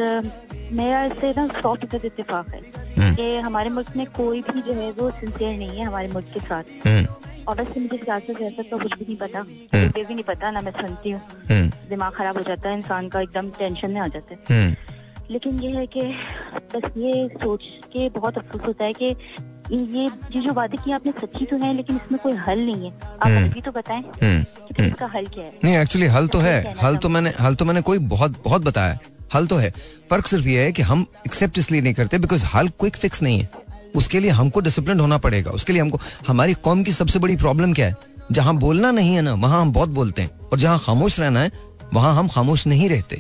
[0.72, 2.62] मेरा इससे ना सौ फ़ीसद इतफाक है
[2.98, 6.28] हम्म, कि हमारे मुल्क में कोई भी जो है वो सिंसियर नहीं है हमारे मुल्क
[6.34, 7.06] के साथ। हम्म,
[7.48, 10.62] और वैसे मुझे सियासत सियासत का कुछ भी नहीं पता। मुझे भी नहीं पता ना
[10.62, 11.22] मैं सुनती हूँ।
[11.52, 14.76] हम्म, दिमाग खराब हो जाता है इंसान का एकदम टेंशन में आ जाता है। हम्म,
[15.32, 16.02] लेकिन ये है कि
[16.76, 19.16] बस ये सोच के बहुत अफसोस होता है कि
[19.72, 22.92] ये ये जो वादे किए आपने सच्ची तो है लेकिन इसमें कोई हल नहीं है।
[22.92, 24.44] आप हम्म। हमें तो बताएँ हम्म,
[24.74, 27.66] कि इसका हल क्या है। नहीं एक्चुअली हल तो है। हल तो मैंने हल तो
[27.66, 28.98] मैंने कोई बहुत बहुत बताया
[29.34, 29.70] हल तो है।
[30.10, 33.40] फ़र्क सिर्फ़ ये है कि हम एक्सेप्ट इसलिए नहीं करते बिकॉज़ हल क्विक फिक्स नहीं
[33.40, 33.50] है।
[33.96, 37.74] उसके लिए हमको डिसिप्लिन होना पड़ेगा। उसके लिए हमको हमारी कौम की सबसे बड़ी प्रॉब्लम
[37.74, 37.96] क्या है?
[38.32, 41.52] जहाँ बोलना नहीं है ना वहाँ हम बहुत बोलते हैं। और जहाँ खामोश रहना है
[41.94, 43.20] वहाँ हम खामोश नहीं रहते।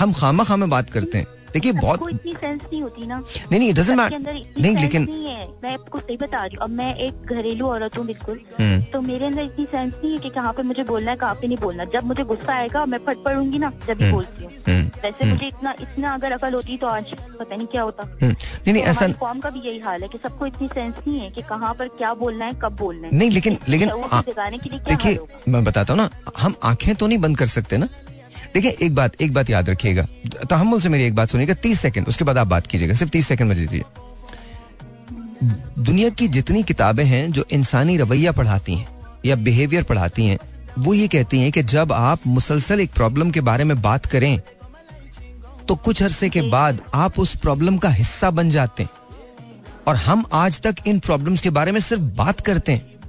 [0.00, 3.72] हम खामा खामे बात करते हैं। देखिए बहुत इतनी सेंस नहीं होती ना। नहीं नहीं
[3.74, 4.20] डजेंट मैटर
[4.60, 7.96] नहीं लेकिन नहीं है। मैं आपको सही बता रही हूँ। अब मैं एक घरेलू औरत
[7.98, 11.10] हूँ बिल्कुल। हम्म, तो मेरे अंदर इतनी सेंस नहीं है कि कहाँ पे मुझे बोलना
[11.10, 14.04] है कहाँ पे नहीं बोलना। जब मुझे गुस्सा आएगा मैं फट पड़ूँगी ना जब भी
[14.04, 17.66] हम्म, बोलती हूँ। हम्म, वैसे मुझे इतना इतना अगर अकल होती तो आज पता नहीं
[17.66, 20.68] क्या होता। नहीं नहीं तो ऐसा कौम का भी यही हाल है कि सबको इतनी
[20.68, 23.90] सेंस नहीं है कि कहाँ पर क्या बोलना है कब बोलना है। नहीं लेकिन लेकिन
[23.90, 27.38] आ- को जगाने के लिए देखिए मैं बताता हूँ ना हम आँखें तो नहीं बंद
[27.38, 27.88] कर सकते ना?
[28.54, 30.06] देखिए, एक बात एक बात याद रखिएगा।
[30.50, 33.28] तहमुल से मेरी एक बात सुनिएगा, तीस सेकंड, उसके बाद आप बात कीजिएगा, सिर्फ़ तीस
[33.28, 33.82] सेकंड मुझे दीजिए।
[35.78, 38.88] दुनिया की जितनी किताबें हैं जो इंसानी रवैया पढ़ाती हैं,
[39.26, 40.38] या बिहेवियर पढ़ाती हैं,
[40.78, 44.40] वो ये कहती हैं कि जब आप मुसलसल एक प्रॉब्लम के बारे में बात करें
[45.68, 48.90] तो कुछ अरसे के बाद आप उस प्रॉब्लम का हिस्सा बन जाते हैं।
[49.88, 52.99] और हम आज तक इन प्रॉब्लम्स के बारे में सिर्फ़ बात करते हैं।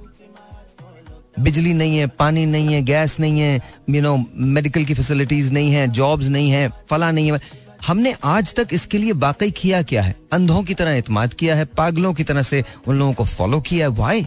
[1.36, 3.60] बिजली नहीं है, पानी नहीं है, गैस नहीं है
[3.90, 7.40] यू नो मेडिकल की फैसिलिटीज़ नहीं है जॉब्स नहीं है, फला नहीं है।
[7.86, 10.14] हमने आज तक इसके लिए वाकई किया क्या है?
[10.32, 13.86] अंधों की तरह इतमाद किया है, पागलों की तरह से उन लोगों को फॉलो किया
[13.86, 14.26] है। Why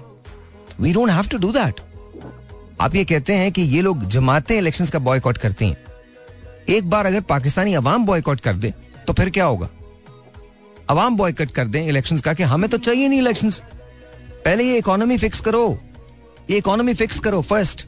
[0.79, 1.79] we don't have to do that
[2.81, 5.77] आप ये कहते हैं कि ये लोग जमाते इलेक्शंस का बॉयकॉट करती हैं।
[6.69, 8.73] एक बार अगर पाकिस्तानी अवाम बॉयकॉट कर दे
[9.07, 9.69] तो फिर क्या होगा?
[10.89, 13.61] अवाम बॉयकॉट कर दें इलेक्शंस का कि हमें तो चाहिए नहीं इलेक्शंस
[14.45, 15.67] पहले ये इकोनॉमी फिक्स करो।
[16.49, 17.85] ये इकोनॉमी फिक्स करो फ़र्स्ट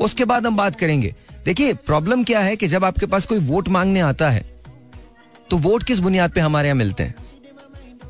[0.00, 3.68] उसके बाद हम बात करेंगे। देखिए प्रॉब्लम क्या है कि जब आपके पास कोई वोट
[3.68, 4.44] मांगने आता है
[5.50, 7.14] तो वोट किस बुनियाद पे हमारे यहाँ मिलते हैं?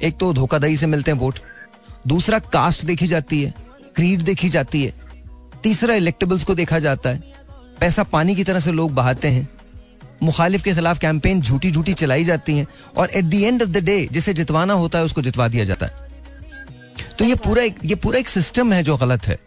[0.02, 1.38] एक तो धोखाधड़ी से मिलते हैं वोट
[2.06, 3.54] दूसरा कास्ट देखी जाती है
[3.96, 4.92] क्रीड देखी जाती है.
[5.62, 7.22] तीसरा इलेक्टेबल्स को देखा जाता है.
[7.80, 9.48] पैसा पानी की तरह से लोग बहाते हैं.
[10.22, 13.84] मुखालिफ के खिलाफ कैंपेन झूठी झूठी चलाई जाती हैं और at the end of the
[13.84, 16.07] day जिसे जितवाना होता है, उसको जितवा दिया जाता है।
[17.18, 19.38] तो ये पूरा एक, ये पूरा एक सिस्टम है जो गलत है।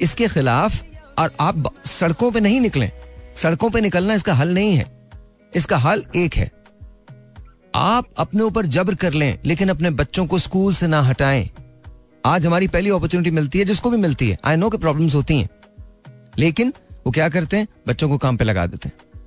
[0.00, 0.82] इसके खिलाफ
[1.18, 2.92] और आप सड़कों पे नहीं निकलें।
[3.36, 5.10] सड़कों पे निकलना इसका हल नहीं है।
[5.54, 6.52] इसका हल एक है।
[7.74, 11.50] आप अपने ऊपर जबर कर लें, लेकिन अपने बच्चों को स्कूल से ना हटाएँ।
[12.26, 15.40] आज हमारी पहली अपॉर्चुनिटी मिलती है, जिसको भी मिलती है। आई नो के प्रॉब्लम्स होती
[15.40, 15.48] हैं।
[16.38, 16.72] लेकिन
[17.06, 17.68] वो क्या करते हैं?
[17.88, 19.20] बच्चों को काम पे लगा देते हैं।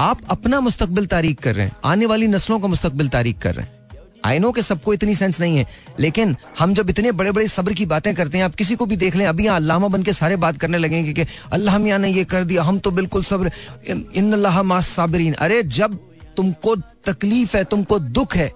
[0.00, 3.66] आप अपना मुस्तकबिल तारीख कर रहे हैं। आने वाली नस्लों का मुस्तकबिल तारीख कर रहे
[3.66, 3.83] हैं।
[4.24, 5.66] आई नो कि सबको इतनी सेंस नहीं है,
[6.00, 8.96] लेकिन हम जब इतने बड़े बड़े सब्र की बातें करते हैं, आप किसी को भी
[8.96, 12.24] देख लें, अभी अल्लामा बन के सारे बात करने लगेंगे कि अल्लाह मियाँ ने ये
[12.24, 13.50] कर दिया, हम तो बिल्कुल सब्र,
[13.88, 15.98] इन साबरीन। अरे जब
[16.36, 16.74] तुमको
[17.06, 18.50] तकलीफ़ है, तुमको दुख है,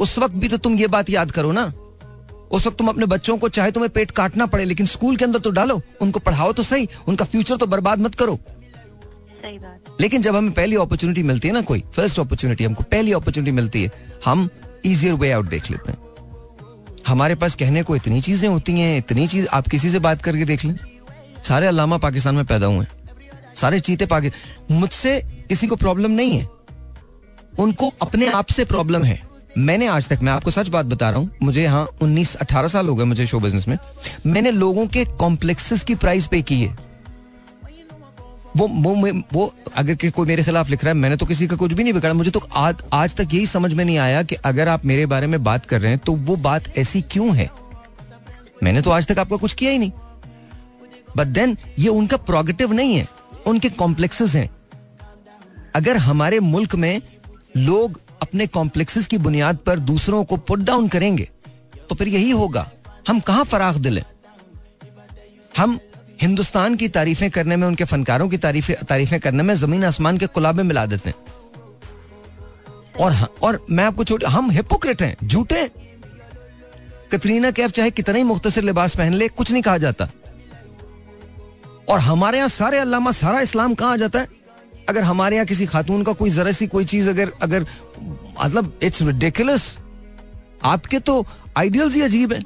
[0.00, 1.72] उस वक्त भी तो तुम ये बात याद करो ना।
[2.50, 5.38] उस वक्त तुम अपने बच्चों को चाहे तुम्हें पेट काटना पड़े, लेकिन स्कूल के अंदर
[5.38, 8.38] तो डालो, उनको पढ़ाओ तो सही, उनका फ्यूचर तो बर्बाद मत करो।
[10.00, 13.82] लेकिन जब हमें पहली अपॉर्चुनिटी मिलती है ना कोई फ़र्स्ट अपॉर्चुनिटी हमको पहली अपॉर्चुनिटी मिलती
[13.82, 13.90] है,
[14.24, 14.48] हम
[14.84, 15.98] इजियर वे आउट देख लेते हैं।
[17.06, 20.44] हमारे पास कहने को इतनी चीज़ें होती हैं, इतनी चीज़, आप किसी से बात करके
[20.44, 20.74] देख लें।
[21.48, 22.86] सारे अलामा पाकिस्तान में पैदा हुए
[23.56, 26.48] सारे चीते पाकिस्तान मुझसे किसी को प्रॉब्लम नहीं है।
[27.58, 29.20] उनको अपने आप से प्रॉब्लम है।
[29.58, 32.88] मैंने आज तक, मैं आपको सच बात बता रहा हूँ, मुझे यहाँ उन्नीस अठारह साल
[32.88, 33.78] हो गए मुझे शो बिज़नेस में।
[34.26, 36.91] मैंने लोगों के कॉम्प्लेक्सेस की प्राइस पे की है।
[38.56, 41.56] वो वो वो अगर कि कोई मेरे खिलाफ लिख रहा है, मैंने तो किसी का
[41.56, 44.34] कुछ भी नहीं बिगाड़ा। मुझे तो आज आज तक यही समझ में नहीं आया कि
[44.44, 47.50] अगर आप मेरे बारे में बात कर रहे हैं तो वो बात ऐसी क्यों है?
[48.62, 49.92] मैंने तो आज तक आपका कुछ किया ही नहीं।
[51.16, 53.06] बट देन ये उनका प्रोगेटिव नहीं है।
[53.46, 54.48] उनके कॉम्प्लेक्सेस हैं।
[55.74, 57.00] अगर हमारे मुल्क में
[57.56, 61.28] लोग अपने कॉम्प्लेक्सेस की बुनियाद पर दूसरों को पुट डाउन करेंगे
[61.88, 62.70] तो फिर यही होगा।
[63.08, 64.06] हम कहाँ फराख दिल हैं?
[65.56, 65.78] हम
[66.22, 70.26] हिंदुस्तान की तारीफें करने में, उनके फनकारों की तारीफें तारीफें करने में ज़मीन आसमान के
[70.28, 71.16] कुलाबे मिला देते हैं।
[73.00, 75.70] और और मैं आपको छोटे हम हिपोक्रेट हैं, झूठे
[77.12, 80.08] कतरीना कैफ चाहे कितना ही मुख्तसर लिबास पहन ले, कुछ नहीं कहा जाता।
[81.88, 84.28] और हमारे यहाँ सारे अल्लामा, सारा इस्लाम कहा जाता है?
[84.88, 87.66] अगर हमारे यहाँ किसी खातून का कोई जरा सी कोई चीज़ अगर अगर
[88.40, 89.76] मतलब इट्स रिडिकुलस
[90.64, 91.24] आपके तो
[91.56, 92.40] आइडियल्स ही अजीब है।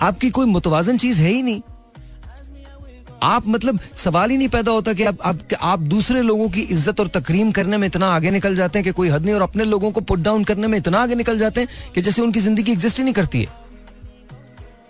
[0.00, 1.60] आपकी कोई मुतवाजन चीज़ है ही नहीं।
[3.26, 7.00] आप मतलब सवाल ही नहीं पैदा होता कि आप आप, आप दूसरे लोगों की इज़्ज़त
[7.00, 9.64] और तकरीम करने में इतना आगे निकल जाते हैं कि कोई हद नहीं और अपने
[9.64, 12.72] लोगों को पुट डाउन करने में इतना आगे निकल जाते हैं कि जैसे उनकी ज़िंदगी
[12.72, 13.64] एग्जिस्ट ही नहीं करती है।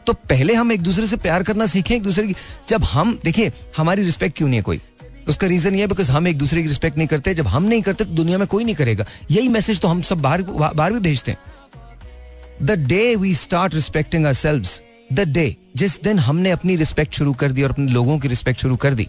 [0.07, 2.35] तो पहले हम एक दूसरे से प्यार करना सीखें एक दूसरे की
[2.69, 4.81] जब हम देखिए हमारी रिस्पेक्ट क्यों नहीं है कोई?
[5.29, 8.05] उसका रीजन ये बिकॉज़ हम एक दूसरे की रिस्पेक्ट नहीं करते जब हम नहीं करते
[8.05, 11.31] तो दुनिया में कोई नहीं करेगा। यही मैसेज तो हम सब बाहर बाहर भी भेजते
[11.31, 11.39] हैं।
[12.63, 14.65] The day we start respecting ourselves
[15.13, 18.61] the day जिस दिन हमने अपनी रिस्पेक्ट शुरू कर दी और अपने लोगों की रिस्पेक्ट
[18.61, 19.07] शुरू कर दी,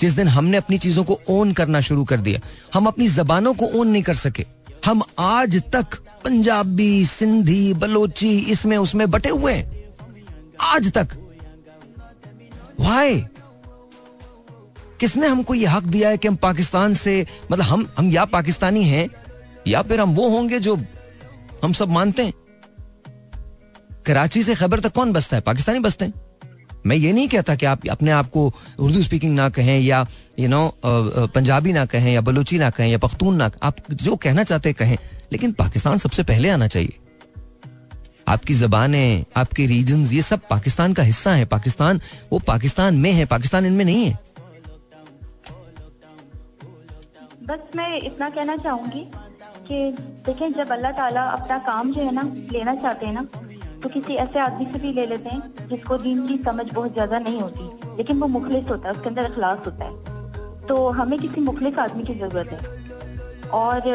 [0.00, 2.40] जिस दिन हमने अपनी चीज़ों को ओन करना शुरू कर दिया,
[2.74, 4.44] हम अपनी जबानों को ओन नहीं कर सके।
[4.84, 9.84] हम आज तक पंजाबी, सिंधी, बलोची, इसमें, उसमें बटे हुए हैं।
[10.60, 11.16] आज तक।
[12.80, 13.24] वाई
[15.00, 18.82] किसने हमको ये हक दिया है कि हम पाकिस्तान से मतलब हम हम या पाकिस्तानी
[18.84, 19.08] हैं,
[19.66, 20.76] या फिर हम वो होंगे जो
[21.64, 22.32] हम सब मानते हैं?
[24.08, 25.42] कराची से खबर तक कौन बसता है?
[25.42, 26.14] पाकिस्तानी बसते हैं।
[26.86, 28.42] मैं ये नहीं कहता कि आप अपने आप को
[28.78, 30.06] उर्दू स्पीकिंग ना कहें या
[30.38, 30.60] यू नो
[31.34, 34.96] पंजाबी ना कहें या बलूची ना कहें या पख्तून ना आप जो कहना चाहते कहें,
[35.32, 36.96] लेकिन पाकिस्तान सबसे पहले आना चाहिए।
[38.28, 42.00] आपकी जबानें, आपके रीजन ये सब पाकिस्तान का हिस्सा है। पाकिस्तान,
[42.32, 44.18] वो पाकिस्तान में है, पाकिस्तान इनमें नहीं है।
[47.42, 49.04] बस मैं इतना कहना चाहूँगी
[49.68, 49.78] कि
[50.26, 53.26] देखें, जब अल्लाह ताला अपना काम जो है ना, लेना चाहते हैं ना
[53.82, 57.18] तो किसी ऐसे आदमी से भी ले लेते हैं जिसको दीन की समझ बहुत ज़्यादा
[57.18, 61.40] नहीं होती लेकिन वो मुखलिस होता है उसके अंदर अखलास होता है। तो हमें किसी
[61.40, 62.58] मुखलिस आदमी की ज़रूरत है।
[63.54, 63.88] और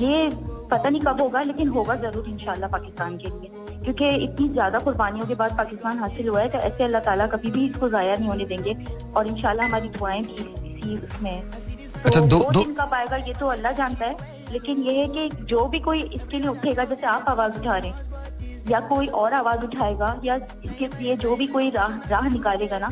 [0.00, 0.28] ये
[0.70, 3.50] पता नहीं कब होगा लेकिन होगा ज़रूर इंशाल्लाह पाकिस्तान के लिए।
[3.84, 7.50] क्योंकि इतनी ज़्यादा कुर्बानियों के बाद पाकिस्तान हासिल हुआ है तो ऐसे अल्लाह ताला कभी
[7.50, 8.76] भी इसको जाया नहीं होने देंगे।
[9.16, 13.34] और इंशाल्लाह हमारी दुआएँ भी इसी उसमें तो अच्छा, दो- दो- दिन कब आएगा ये
[13.40, 17.06] तो अल्लाह जानता है। लेकिन ये है कि जो भी कोई इसके लिए उठेगा, जैसे
[17.06, 21.46] आप आवाज़ उठा रहे हैं, या कोई और आवाज़ उठाएगा, या इसके लिए जो भी
[21.46, 22.90] कोई राह राह निकालेगा ना,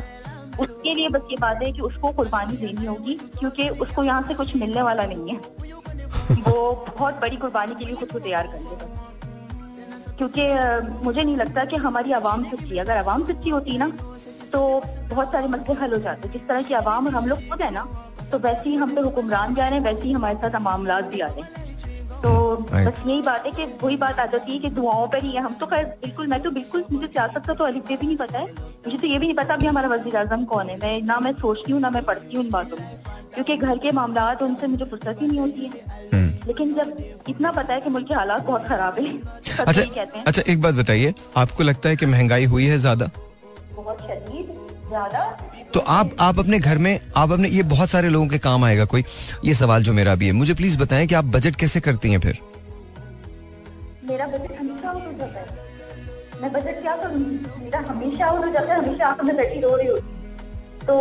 [0.59, 4.33] उसके लिए बस ये बात है कि उसको कुर्बानी देनी होगी, क्योंकि उसको यहाँ से
[4.33, 5.37] कुछ मिलने वाला नहीं है।
[6.41, 8.85] वो बहुत बड़ी कुर्बानी के लिए खुद को तैयार कर लेगा।
[10.17, 10.43] क्योंकि
[11.05, 13.87] मुझे नहीं लगता कि हमारी आवाम सच्ची अगर आवाम सच्ची होती ना
[14.53, 14.59] तो
[15.09, 17.71] बहुत सारे मसले हल हो जाते। जिस तरह की आवाम और हम लोग खुद है
[17.73, 17.83] ना
[18.33, 21.19] तो वैसे ही हम पे हुक्मरान जा रहे हैं वैसे ही हमारे साथ मामला भी
[21.19, 21.61] आ रहे हैं।
[22.23, 22.31] तो
[22.63, 25.41] बस यही बात है कि वही बात आ जाती है कि दुआओं पर ही है।
[25.43, 28.39] हम तो खैर बिल्कुल मैं तो बिल्कुल मुझे सियासत का तो अलिफ भी नहीं पता
[28.39, 31.19] है। मुझे तो ये भी नहीं पता अभी हमारा वज़ीर आज़म कौन है। मैं ना
[31.19, 32.87] मैं सोचती हूँ ना मैं पढ़ती हूँ इन बातों में
[33.33, 35.71] क्योंकि घर के मामला उनसे मुझे फुर्सत ही नहीं होती है।
[36.13, 36.97] हम्म। लेकिन जब
[37.29, 39.07] इतना पता है कि मुल्क के हालात बहुत खराब है
[39.59, 43.09] अच्छा कहते हैं। अच्छा एक बात बताइए आपको लगता है कि महँगाई हुई है ज़्यादा?
[43.75, 44.42] बहुत ज़्यादा
[45.73, 48.85] तो आप आप अपने घर में आप अपने ये बहुत सारे लोगों के काम आएगा
[48.85, 49.03] कोई।
[49.45, 52.19] ये सवाल जो मेरा भी है मुझे प्लीज़ बताएँ कि आप बजट कैसे करती हैं
[52.19, 52.37] फिर?
[54.03, 58.51] मेरा बजट हमेशा आउट हो जाता है। मैं बजट क्या करूँगी मेरा हमेशा आउट हो
[58.51, 60.11] जाता है हमेशा आँखों में बैठी रो रही होती
[60.87, 60.95] तो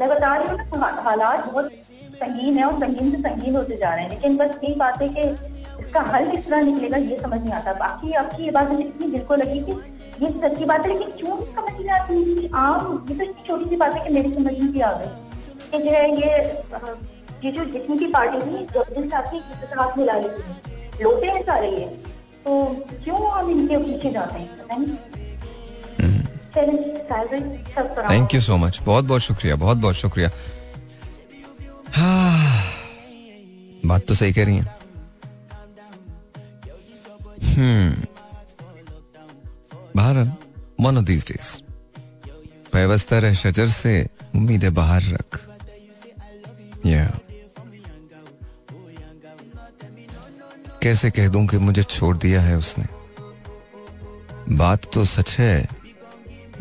[0.00, 1.70] मैं बता रही हूँ हालात बहुत
[2.16, 5.08] संगीन है और संगीन से संगीन होते जा रहे हैं। लेकिन बस यही बात है
[5.08, 5.22] कि
[5.80, 9.10] इसका हल किस तरह निकलेगा ये समझ नहीं आता। बाकी आपकी ये बात मुझे इतनी
[9.10, 9.72] दिल को लगी कि
[10.22, 13.42] ये सच्ची बात है लेकिन क्यों नहीं समझ नहीं आती कि आम ये तो इतनी
[13.48, 15.08] छोटी सी बात है कि मेरी समझ में भी आ गई।
[15.70, 16.32] कि जो है ये
[17.44, 19.38] ये जो जितनी भी पार्टी थी जो दिन साथी
[19.76, 21.84] हाथ मिला रही थी। लोटे हैं सारे ये।
[22.44, 22.66] तो
[23.04, 24.96] क्यों हम इनके पीछे जाते हैं पता नहीं।
[28.10, 30.30] थैंक यू सो मच बहुत बहुत शुक्रिया बहुत बहुत शुक्रिया।
[31.90, 32.64] हाँ,
[33.86, 34.76] बात तो सही कह रही हैं।
[37.54, 38.15] हम्म।
[39.96, 40.32] बहरहाल
[40.80, 41.50] वन ऑफ़ दीज डेज़
[42.72, 43.92] पैवस्ता रह शजर से
[44.34, 45.38] उम्मीदें बाहर रख।
[46.86, 47.06] या
[50.82, 52.84] कैसे कह दूँ कि मुझे छोड़ दिया है उसने।
[54.56, 55.68] बात तो सच है,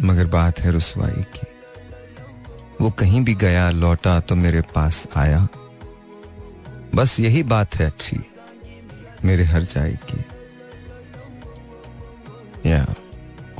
[0.01, 1.47] मगर बात है रुसवाई की।
[2.81, 5.47] वो कहीं भी गया, लौटा तो मेरे पास आया।
[6.95, 8.17] बस यही बात है अच्छी,
[9.25, 10.23] मेरे हर जाई की
[12.69, 12.85] या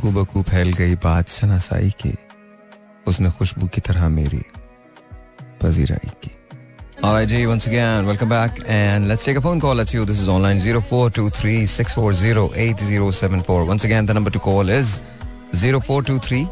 [0.05, 2.14] खूबकू फैल गई बात शनासाई की
[3.09, 4.43] उसने खुशबू की तरह मेरी
[5.62, 6.31] पजीराई की
[7.03, 8.59] Alright, G, once again, welcome back.
[8.68, 9.74] And let's take a phone call.
[9.74, 13.64] Let's see who this is online 0423 640 8074.
[13.64, 15.01] Once again, the number to call is
[15.55, 16.47] 0423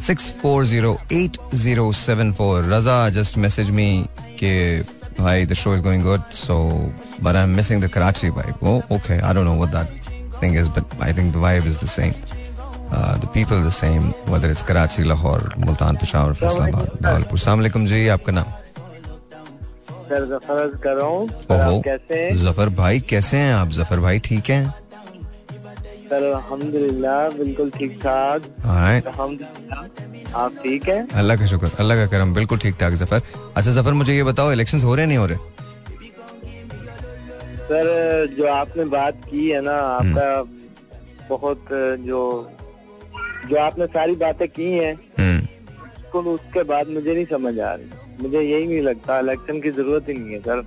[0.00, 2.62] 640 8074.
[2.62, 4.08] Raza just messaged me
[4.40, 4.82] कि
[5.18, 8.56] hi, the show is going good, so but I'm missing the Karachi vibe.
[8.62, 9.20] Oh, okay.
[9.20, 9.88] I don't know what that
[10.40, 12.14] thing is, but I think the vibe is the same.
[12.91, 17.37] The people are the same, whether it's Karachi, Lahore, Multan, Peshawar, Faisalabad, Bahawalpur.
[17.39, 18.47] Assalamu alaikum जी आपका नाम?
[20.09, 22.35] Sir Zafar कर। रहा हूँ कैसे हैं?
[22.43, 23.69] ज़फ़र भाई कैसे हैं आप?
[23.77, 24.63] ज़फ़र भाई ठीक हैं?
[26.09, 28.41] सर अल्हम्दुलिल्लाह बिल्कुल ठीक ठाक।
[30.35, 31.07] आप ठीक हैं?
[31.19, 33.21] अल्लाह का शुक्र अल्लाह का करम बिल्कुल ठीक ठाक ज़फ़र।
[33.55, 35.37] अच्छा ज़फ़र मुझे ये बताओ इलेक्शंस हो रहे नहीं हो रहे?
[37.67, 40.29] सर जो आपने बात की है ना आपका
[41.29, 41.61] बहुत
[42.07, 42.21] जो
[43.49, 45.39] जो आपने सारी बातें की हैं हम्म।
[45.97, 50.05] उसको उसके बाद मुझे नहीं समझ आ रही। मुझे यही नहीं लगता इलेक्शन की ज़रूरत
[50.09, 50.65] ही नहीं है सर।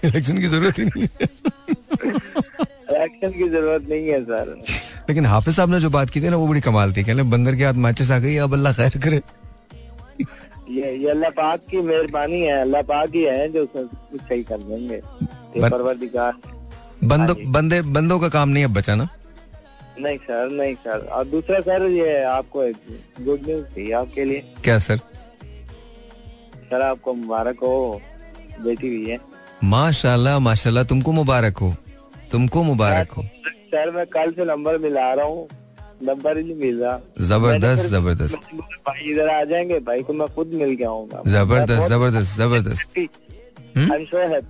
[0.06, 1.28] इलेक्शन की ज़रूरत ही नहीं है।
[2.90, 4.54] इलेक्शन की ज़रूरत नहीं है सर।
[5.08, 7.56] लेकिन हाफिज साहब ने जो बात की थी ना वो बड़ी कमाल थी। कहने बंदर
[7.56, 9.20] के हाथ माचिस आ गई अब अल्लाह खैर करे।
[10.70, 15.00] ये ये अल्लाह पाक की मेहरबानी है अल्लाह पाक ही है जो सही कर देंगे।
[17.02, 19.08] बंदो हाँ बंदे बंदों का काम नहीं अब बचा ना।
[20.02, 22.76] नहीं सर नहीं सर। और दूसरा सर ये आपको एक
[23.20, 24.96] गुड न्यूज़ थी आपके लिए। क्या सर?
[26.70, 28.00] सर आपको मुबारक हो
[28.64, 29.18] बेटी हुई है।
[29.64, 31.74] माशाल्लाह माशाल्लाह तुमको मुबारक हो।
[32.32, 33.22] तुमको मुबारक हो।
[33.70, 35.48] सर मैं कल से नंबर मिला रहा हूँ।
[36.02, 36.98] नंबर ही नहीं मिल रहा।
[37.28, 38.38] ज़बरदस्त ज़बरदस्त।
[38.86, 42.98] भाई इधर आ जाएँगे भाई को मैं खुद मिल के आऊँगा ज़बरदस्त ज़बरदस्त ज़बरदस्त।
[43.76, 44.40] हम्म?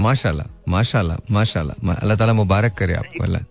[0.00, 3.42] माशाल्लाह माशाल्लाह माशाल्लाह। अल्लाह ताला मुबारक करे आपको अल्लाह।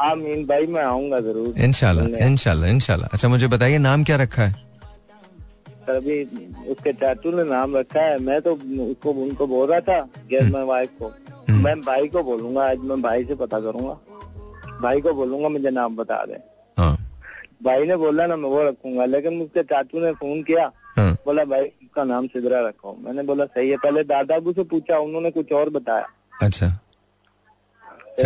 [0.00, 4.42] आमीन भाई मैं आऊँगा ज़रूर। इंशाल्लाह मिलने। इंशाल्लाह इंशाल्लाह अच्छा मुझे बताइए नाम क्या रखा
[4.42, 4.54] है?
[5.88, 6.22] अभी
[6.68, 10.64] उसके चाचू ने नाम रखा है। मैं तो उसको उनको बोल रहा था गेट माई
[10.64, 11.12] वाइफ को
[11.52, 13.96] मैं भाई को बोलूँगा आज मैं भाई से पता करूँगा।
[14.82, 16.38] भाई को बोलूँगा मुझे नाम बता दे।
[16.76, 16.96] हाँ।
[17.62, 21.44] भाई ने बोला ना मैं वो रखूँगा। लेकिन उसके चाचू ने फ़ोन किया हाँ। बोला
[21.44, 25.52] भाई उसका नाम सिदरा रखो। मैंने बोला सही है। पहले दादाबू से पूछा उन्होंने कुछ
[25.52, 26.06] और बताया।
[26.42, 26.68] अच्छा।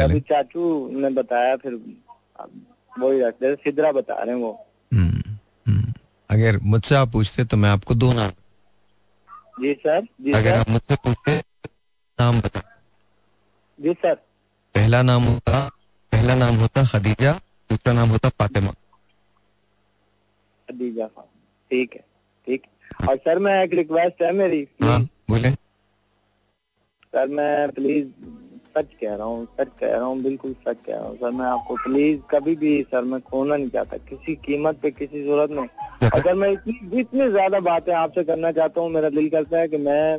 [0.01, 1.75] अभी चाचू ने बताया फिर
[2.99, 4.53] वही रखते सिदरा बता रहे हैं वो।
[4.93, 5.23] हम्म,
[5.67, 5.93] हम्म।
[6.31, 8.31] अगर मुझसे आप पूछते तो मैं आपको दो नाम
[9.61, 11.37] जी सर जी अगर सर। आप मुझसे पूछते
[12.19, 12.61] नाम बता।
[13.79, 14.15] जी सर।
[14.75, 15.69] पहला नाम होता
[16.13, 17.33] पहला नाम होता खदीजा
[17.71, 18.71] दूसरा नाम होता फातिमा।
[20.69, 21.07] खदीजा
[21.71, 22.05] ठीक है
[22.47, 28.07] ठीक है। और सर मैं एक रिक्वेस्ट है मेरी। हाँ बोले। सर मैं प्लीज़
[28.77, 31.47] सच कह रहा हूँ सच कह रहा हूँ बिल्कुल सच कह रहा हूँ। सर मैं
[31.47, 35.69] आपको प्लीज़ कभी भी सर मैं खोना नहीं चाहता। किसी कीमत पे किसी सूरत में।
[36.15, 39.77] अगर मैं इतनी इतनी ज़्यादा बातें आपसे करना चाहता हूँ मेरा दिल करता है कि
[39.79, 40.19] मैं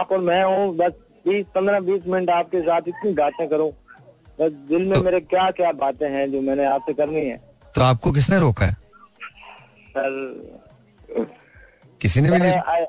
[0.00, 0.92] आप और मैं हूँ बस
[1.26, 3.70] बीस पंद्रह बीस मिनट आपके साथ इतनी बातें करूँ।
[4.40, 7.36] बस दिल में मेरे क्या क्या बातें हैं जो मैंने आपसे करनी है?
[7.74, 8.76] तो आपको किसने रोका है?
[9.96, 11.26] सर
[12.00, 12.86] किसी ने भी नहीं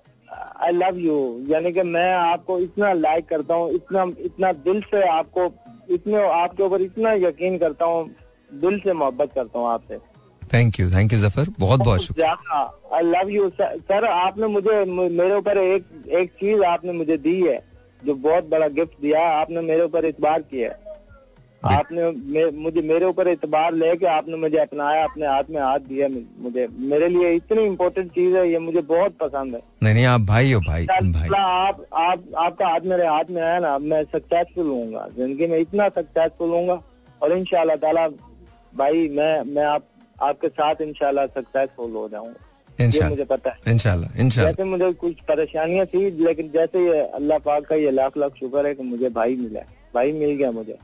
[0.64, 1.16] आई लव यू
[1.50, 5.52] यानी कि मैं आपको इतना लाइक करता हूँ इतना इतना दिल से आपको
[5.94, 8.10] इतने आपके ऊपर इतना यकीन करता हूँ
[8.62, 9.98] दिल से मोहब्बत करता हूँ आपसे।
[10.54, 12.62] Thank you thank you Zafar बहुत बहुत शुक्रिया।
[12.94, 15.86] आई लव यू सर आपने मुझे मेरे ऊपर एक
[16.20, 17.60] एक चीज़ आपने मुझे दी है
[18.02, 20.83] जो बहुत बड़ा गिफ्ट दिया आपने मेरे ऊपर इतबार किया है।
[21.64, 26.08] आपने मे, मुझे मेरे ऊपर इतबार लेके आपने मुझे अपनाया अपने हाथ में हाथ दिया
[26.10, 30.22] मुझे मेरे लिए इतनी इम्पोर्टेंट चीज़ है ये मुझे बहुत पसंद है। नहीं नहीं आप
[30.24, 34.68] भाई हो भाई भाई। आप आप आपका हाथ मेरे हाथ में आया ना मैं सक्सेसफुल
[34.68, 36.82] होऊँगा ज़िंदगी में इतना सक्सेसफुल होऊँगा
[37.22, 38.08] और इंशाल्लाह ताला
[38.78, 39.84] भाई मैं मैं आप
[40.24, 42.50] आपके साथ इंशाल्लाह सक्सेसफुल हो जाऊँगा।
[42.80, 47.38] ये मुझे पता है। इंशाल्लाह इंशाल्लाह। जैसे मुझे कुछ परेशानियाँ थी लेकिन जैसे ये अल्लाह
[47.46, 49.62] पाक का ये लाख लाख शुक्र है कि मुझे भाई मिला
[49.96, 50.78] भाई मिल गया मुझे।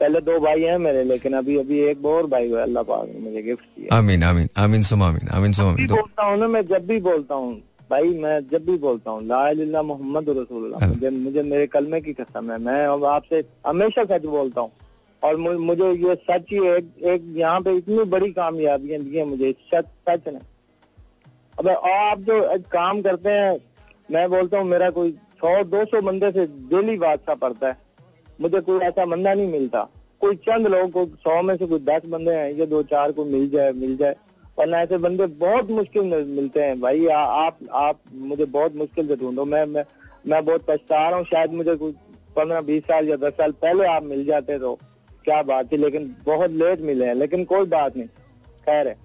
[0.00, 3.20] पहले दो भाई हैं मेरे लेकिन अभी अभी एक और भाई हुआ अल्लाह पाक ने
[3.20, 6.66] मुझे गिफ्ट दिया आमीन आमीन आमीन सुम आमीन आमीन सुम आमीन बोलता हूँ ना मैं
[6.66, 7.54] जब भी बोलता हूँ
[7.90, 12.00] भाई मैं जब भी बोलता हूँ ला इलाहा मोहम्मद रसूलुल्लाह हाँ। मुझे मुझे मेरे कलमे
[12.00, 14.70] की कसम है मैं अब आपसे हमेशा सच बोलता हूँ।
[15.22, 19.52] और मुझे ये सच ही एक एक यहाँ पे इतनी बड़ी कामयाबियाँ दी हैं मुझे
[19.72, 20.40] सच सच ने।
[21.54, 22.40] अब आप जो
[22.72, 23.58] काम करते हैं
[24.08, 27.76] मैं बोलता हूँ मेरा कोई सौ दो सौ बंदे से डेली वास्ता पड़ता है।
[28.38, 29.88] मुझे कोई ऐसा बंदा नहीं मिलता।
[30.20, 33.24] कोई चंद लोग को सौ में से कोई दस बंदे हैं ये दो चार को
[33.24, 34.16] मिल जाए मिल जाए।
[34.58, 39.16] वरना ऐसे बंदे बहुत मुश्किल मिलते हैं। भाई आ, आप आप मुझे बहुत मुश्किल से
[39.16, 39.84] ढूंढो। मैं मैं
[40.26, 41.94] मैं बहुत पछता रहा हूँ। शायद मुझे कुछ
[42.36, 44.74] पंद्रह बीस साल या दस साल पहले आप मिल जाते तो
[45.24, 48.06] क्या बात थी लेकिन बहुत लेट मिले हैं। लेकिन कोई बात नहीं।
[48.66, 48.96] खैर है।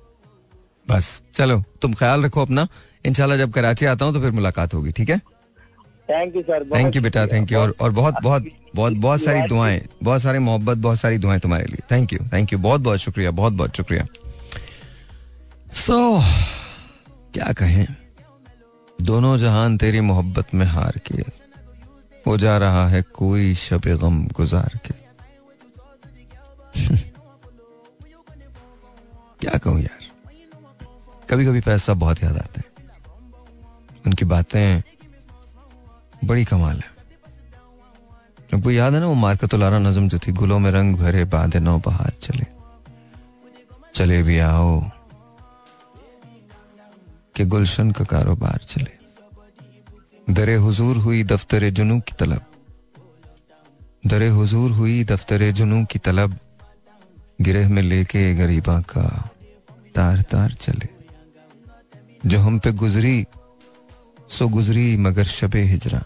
[0.88, 2.67] बस चलो तुम ख्याल रखो अपना।
[3.05, 5.21] इंशाल्लाह जब कराची आता हूँ तो फिर मुलाकात होगी ठीक है?
[6.10, 8.45] Thank you sir thank you बेटा थैंक यू और और बहुत बहुत
[8.76, 12.54] बहुत बहुत सारी दुआएँ बहुत सारी मोहब्बत बहुत सारी दुआएँ तुम्हारे लिए। थैंक यू थैंक
[12.54, 14.06] यू बहुत बहुत शुक्रिया बहुत बहुत शुक्रिया।
[15.74, 16.20] सो
[17.34, 17.88] क्या कहें?
[19.01, 21.24] दोनों जहान तेरी मोहब्बत में हार के
[22.28, 25.04] हो जा रहा है कोई शब गम गुजार के।
[29.41, 29.99] क्या कहूँ यार?
[31.30, 32.74] कभी कभी पैसा बहुत याद आता है।
[34.08, 34.82] उनकी बातें
[36.24, 36.93] बड़ी कमाल है।
[38.53, 41.80] आपको याद है ना, वो मार्कतुलारा नजम जो थी, गुलों में रंग भरे बादे नौ
[41.80, 42.45] बहार चले।
[43.95, 44.84] चले भी आओ,
[47.36, 49.03] के गुलशन का कारोबार चले।
[50.34, 52.45] दरे हुजूर हुई दफ्तर जुनू की तलब।
[54.07, 56.39] दरे हुजूर हुई दफ्तर जुनू की तलब।
[57.41, 59.30] गिरह में लेके गरीबा का
[59.95, 60.89] तार तार चले।
[62.30, 63.26] जो हम पे गुजरी,
[64.30, 66.03] सो गुजरी मगर शबे हिजरा।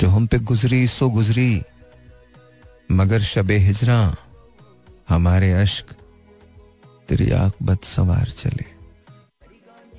[0.00, 1.62] जो हम पे गुजरी, सो गुजरी।
[2.92, 4.16] मगर शबे हिजरा,
[5.08, 5.84] हमारे अश्क
[7.08, 8.64] तेरी आकबत सवार चले।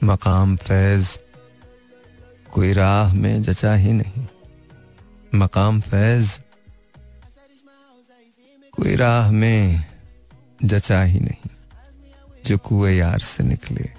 [0.04, 1.20] मकाम फैज
[2.52, 4.28] कोई राह में जचा ही नहीं।
[5.36, 6.42] मकाम फैज
[8.72, 9.86] कोई राह में
[10.64, 11.50] जचा ही नहीं।
[12.46, 13.90] जो कुए यार से निकले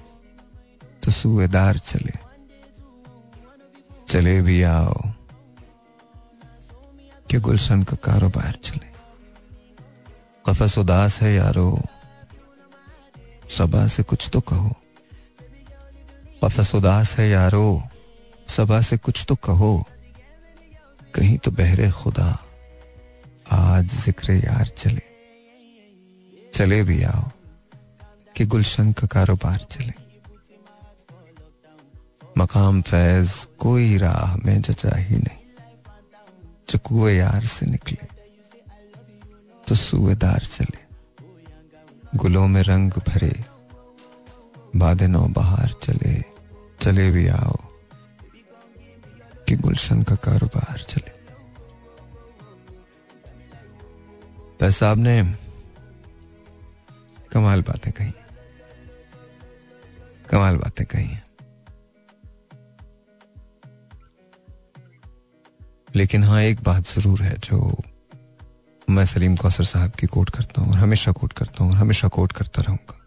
[1.03, 2.12] तो सुएदार चले।
[4.09, 5.12] चले भी आओ।
[7.33, 8.89] कि गुलशन का कारोबार चले।
[10.47, 11.83] कफस उदास है यारो,
[13.49, 14.72] सबा से कुछ तो कहो।
[16.45, 17.83] कफस उदास है यारो,
[18.49, 19.87] सबा से कुछ तो कहो।
[21.14, 22.45] कहीं तो बहरे खुदा,
[23.53, 25.03] आज ज़िक्र यार चले।
[26.55, 27.30] चले भी आओ,
[28.37, 29.93] कि गुलशन का कारोबार चले।
[32.39, 35.41] मकाम फैज कोई राह में जचा ही नहीं।
[36.73, 38.07] जो कुएँ यार से निकले
[39.66, 40.81] तो सुएदार चले।
[42.16, 43.33] गुलों में रंग भरे,
[44.77, 46.14] बादे नौ बहार चले
[46.81, 47.57] चले भी आओ,
[49.47, 51.12] कि गुलशन का कारोबार चले।
[54.70, 55.16] साहब ने
[57.33, 58.12] कमाल बातें कही,
[60.31, 61.25] कमाल बातें कही हैं।
[65.97, 67.59] लेकिन हाँ एक बात ज़रूर है जो
[68.88, 72.09] मैं सलीम कौसर साहब की कोट करता हूँ और हमेशा कोट करता हूँ और हमेशा
[72.09, 72.99] कोट करता रहूँगा।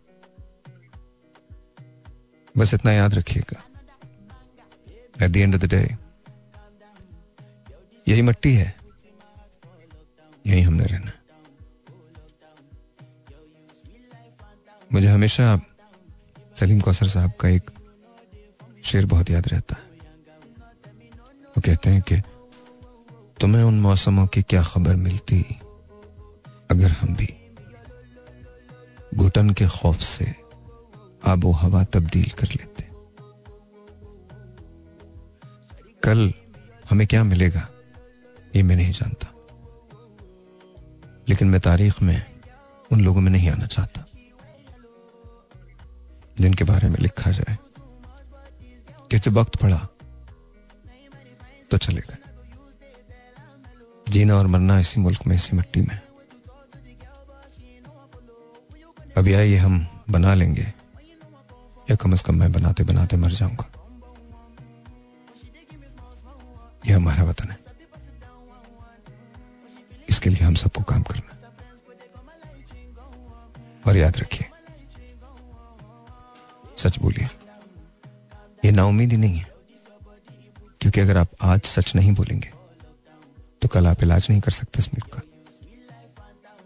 [2.56, 3.62] बस इतना याद रखिएगा।
[5.24, 5.98] At the end of the day
[8.08, 8.74] यही मट्टी है,
[10.46, 11.12] यही हमने रहना।
[14.94, 15.58] मुझे हमेशा
[16.60, 17.72] सलीम कौसर साहब का एक
[18.86, 19.84] शेर बहुत याद रहता है।
[21.48, 22.22] वो कहते हैं कि
[23.38, 25.42] तुम्हें उन मौसमों की क्या खबर मिलती?
[26.72, 27.28] अगर हम भी
[29.16, 30.26] घुटन के खौफ से
[31.26, 32.84] आबो हवा तब्दील कर लेते।
[36.04, 36.32] कल
[36.90, 37.68] हमें क्या मिलेगा,
[38.56, 39.28] ये मैं नहीं जानता।
[41.30, 42.18] लेकिन मैं तारीख में
[42.92, 44.06] उन लोगों में नहीं आना चाहता,
[46.40, 47.58] जिनके बारे में लिखा जाए
[49.12, 49.88] कि जब वक्त पड़ा
[51.72, 52.25] तो चले गए।
[54.16, 56.00] जीना और मरना इसी मुल्क में, इसी मिट्टी में।
[59.28, 60.74] या ये हम बना लेंगे।
[61.90, 63.66] या कम से कम मैं बनाते बनाते मर जाऊँगा।
[66.88, 67.60] यह हमारा वतन है।
[70.10, 71.38] इसके लिए हम सबको काम करना
[73.88, 74.50] और याद रखिए,
[76.78, 77.28] सच बोलिए,
[78.66, 79.48] ये नाउमीदी नहीं है।
[80.82, 82.55] क्योंकि अगर आप आज सच नहीं बोलेंगे
[83.66, 85.22] तो कल आप इलाज नहीं कर सकते इस मुल्क का।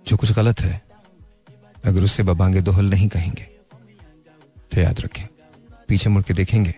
[0.06, 0.82] जो कुछ गलत है,
[1.86, 3.44] अगर उससे बबांगे दोहल नहीं कहेंगे
[4.72, 5.28] तो याद रखें,
[5.90, 6.74] पीछे मुड़ के देखेंगे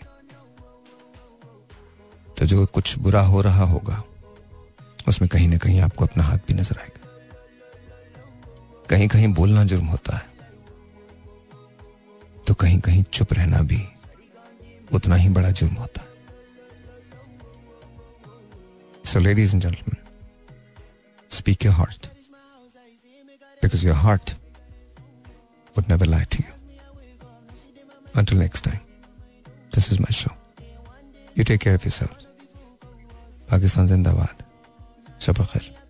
[2.38, 4.04] तो जो कुछ बुरा हो रहा होगा,
[5.08, 7.00] उसमें कहीं ना कहीं आपको अपना हाथ भी नज़र आएगा।
[8.90, 10.26] कहीं कहीं बोलना जुर्म होता है
[12.48, 13.82] तो कहीं कहीं चुप रहना भी
[14.94, 16.10] उतना ही बड़ा जुर्म होता है।
[19.06, 20.01] So ladies and gentleman
[21.32, 22.08] speak your heart
[23.62, 24.36] because your heart
[25.76, 26.50] would never lie to you.
[28.14, 28.82] Until next time,
[29.72, 30.32] this is my show.
[31.36, 32.28] You take care of yourselves.
[33.48, 34.36] Pakistan Zindabad.
[35.20, 35.81] Shabba khair.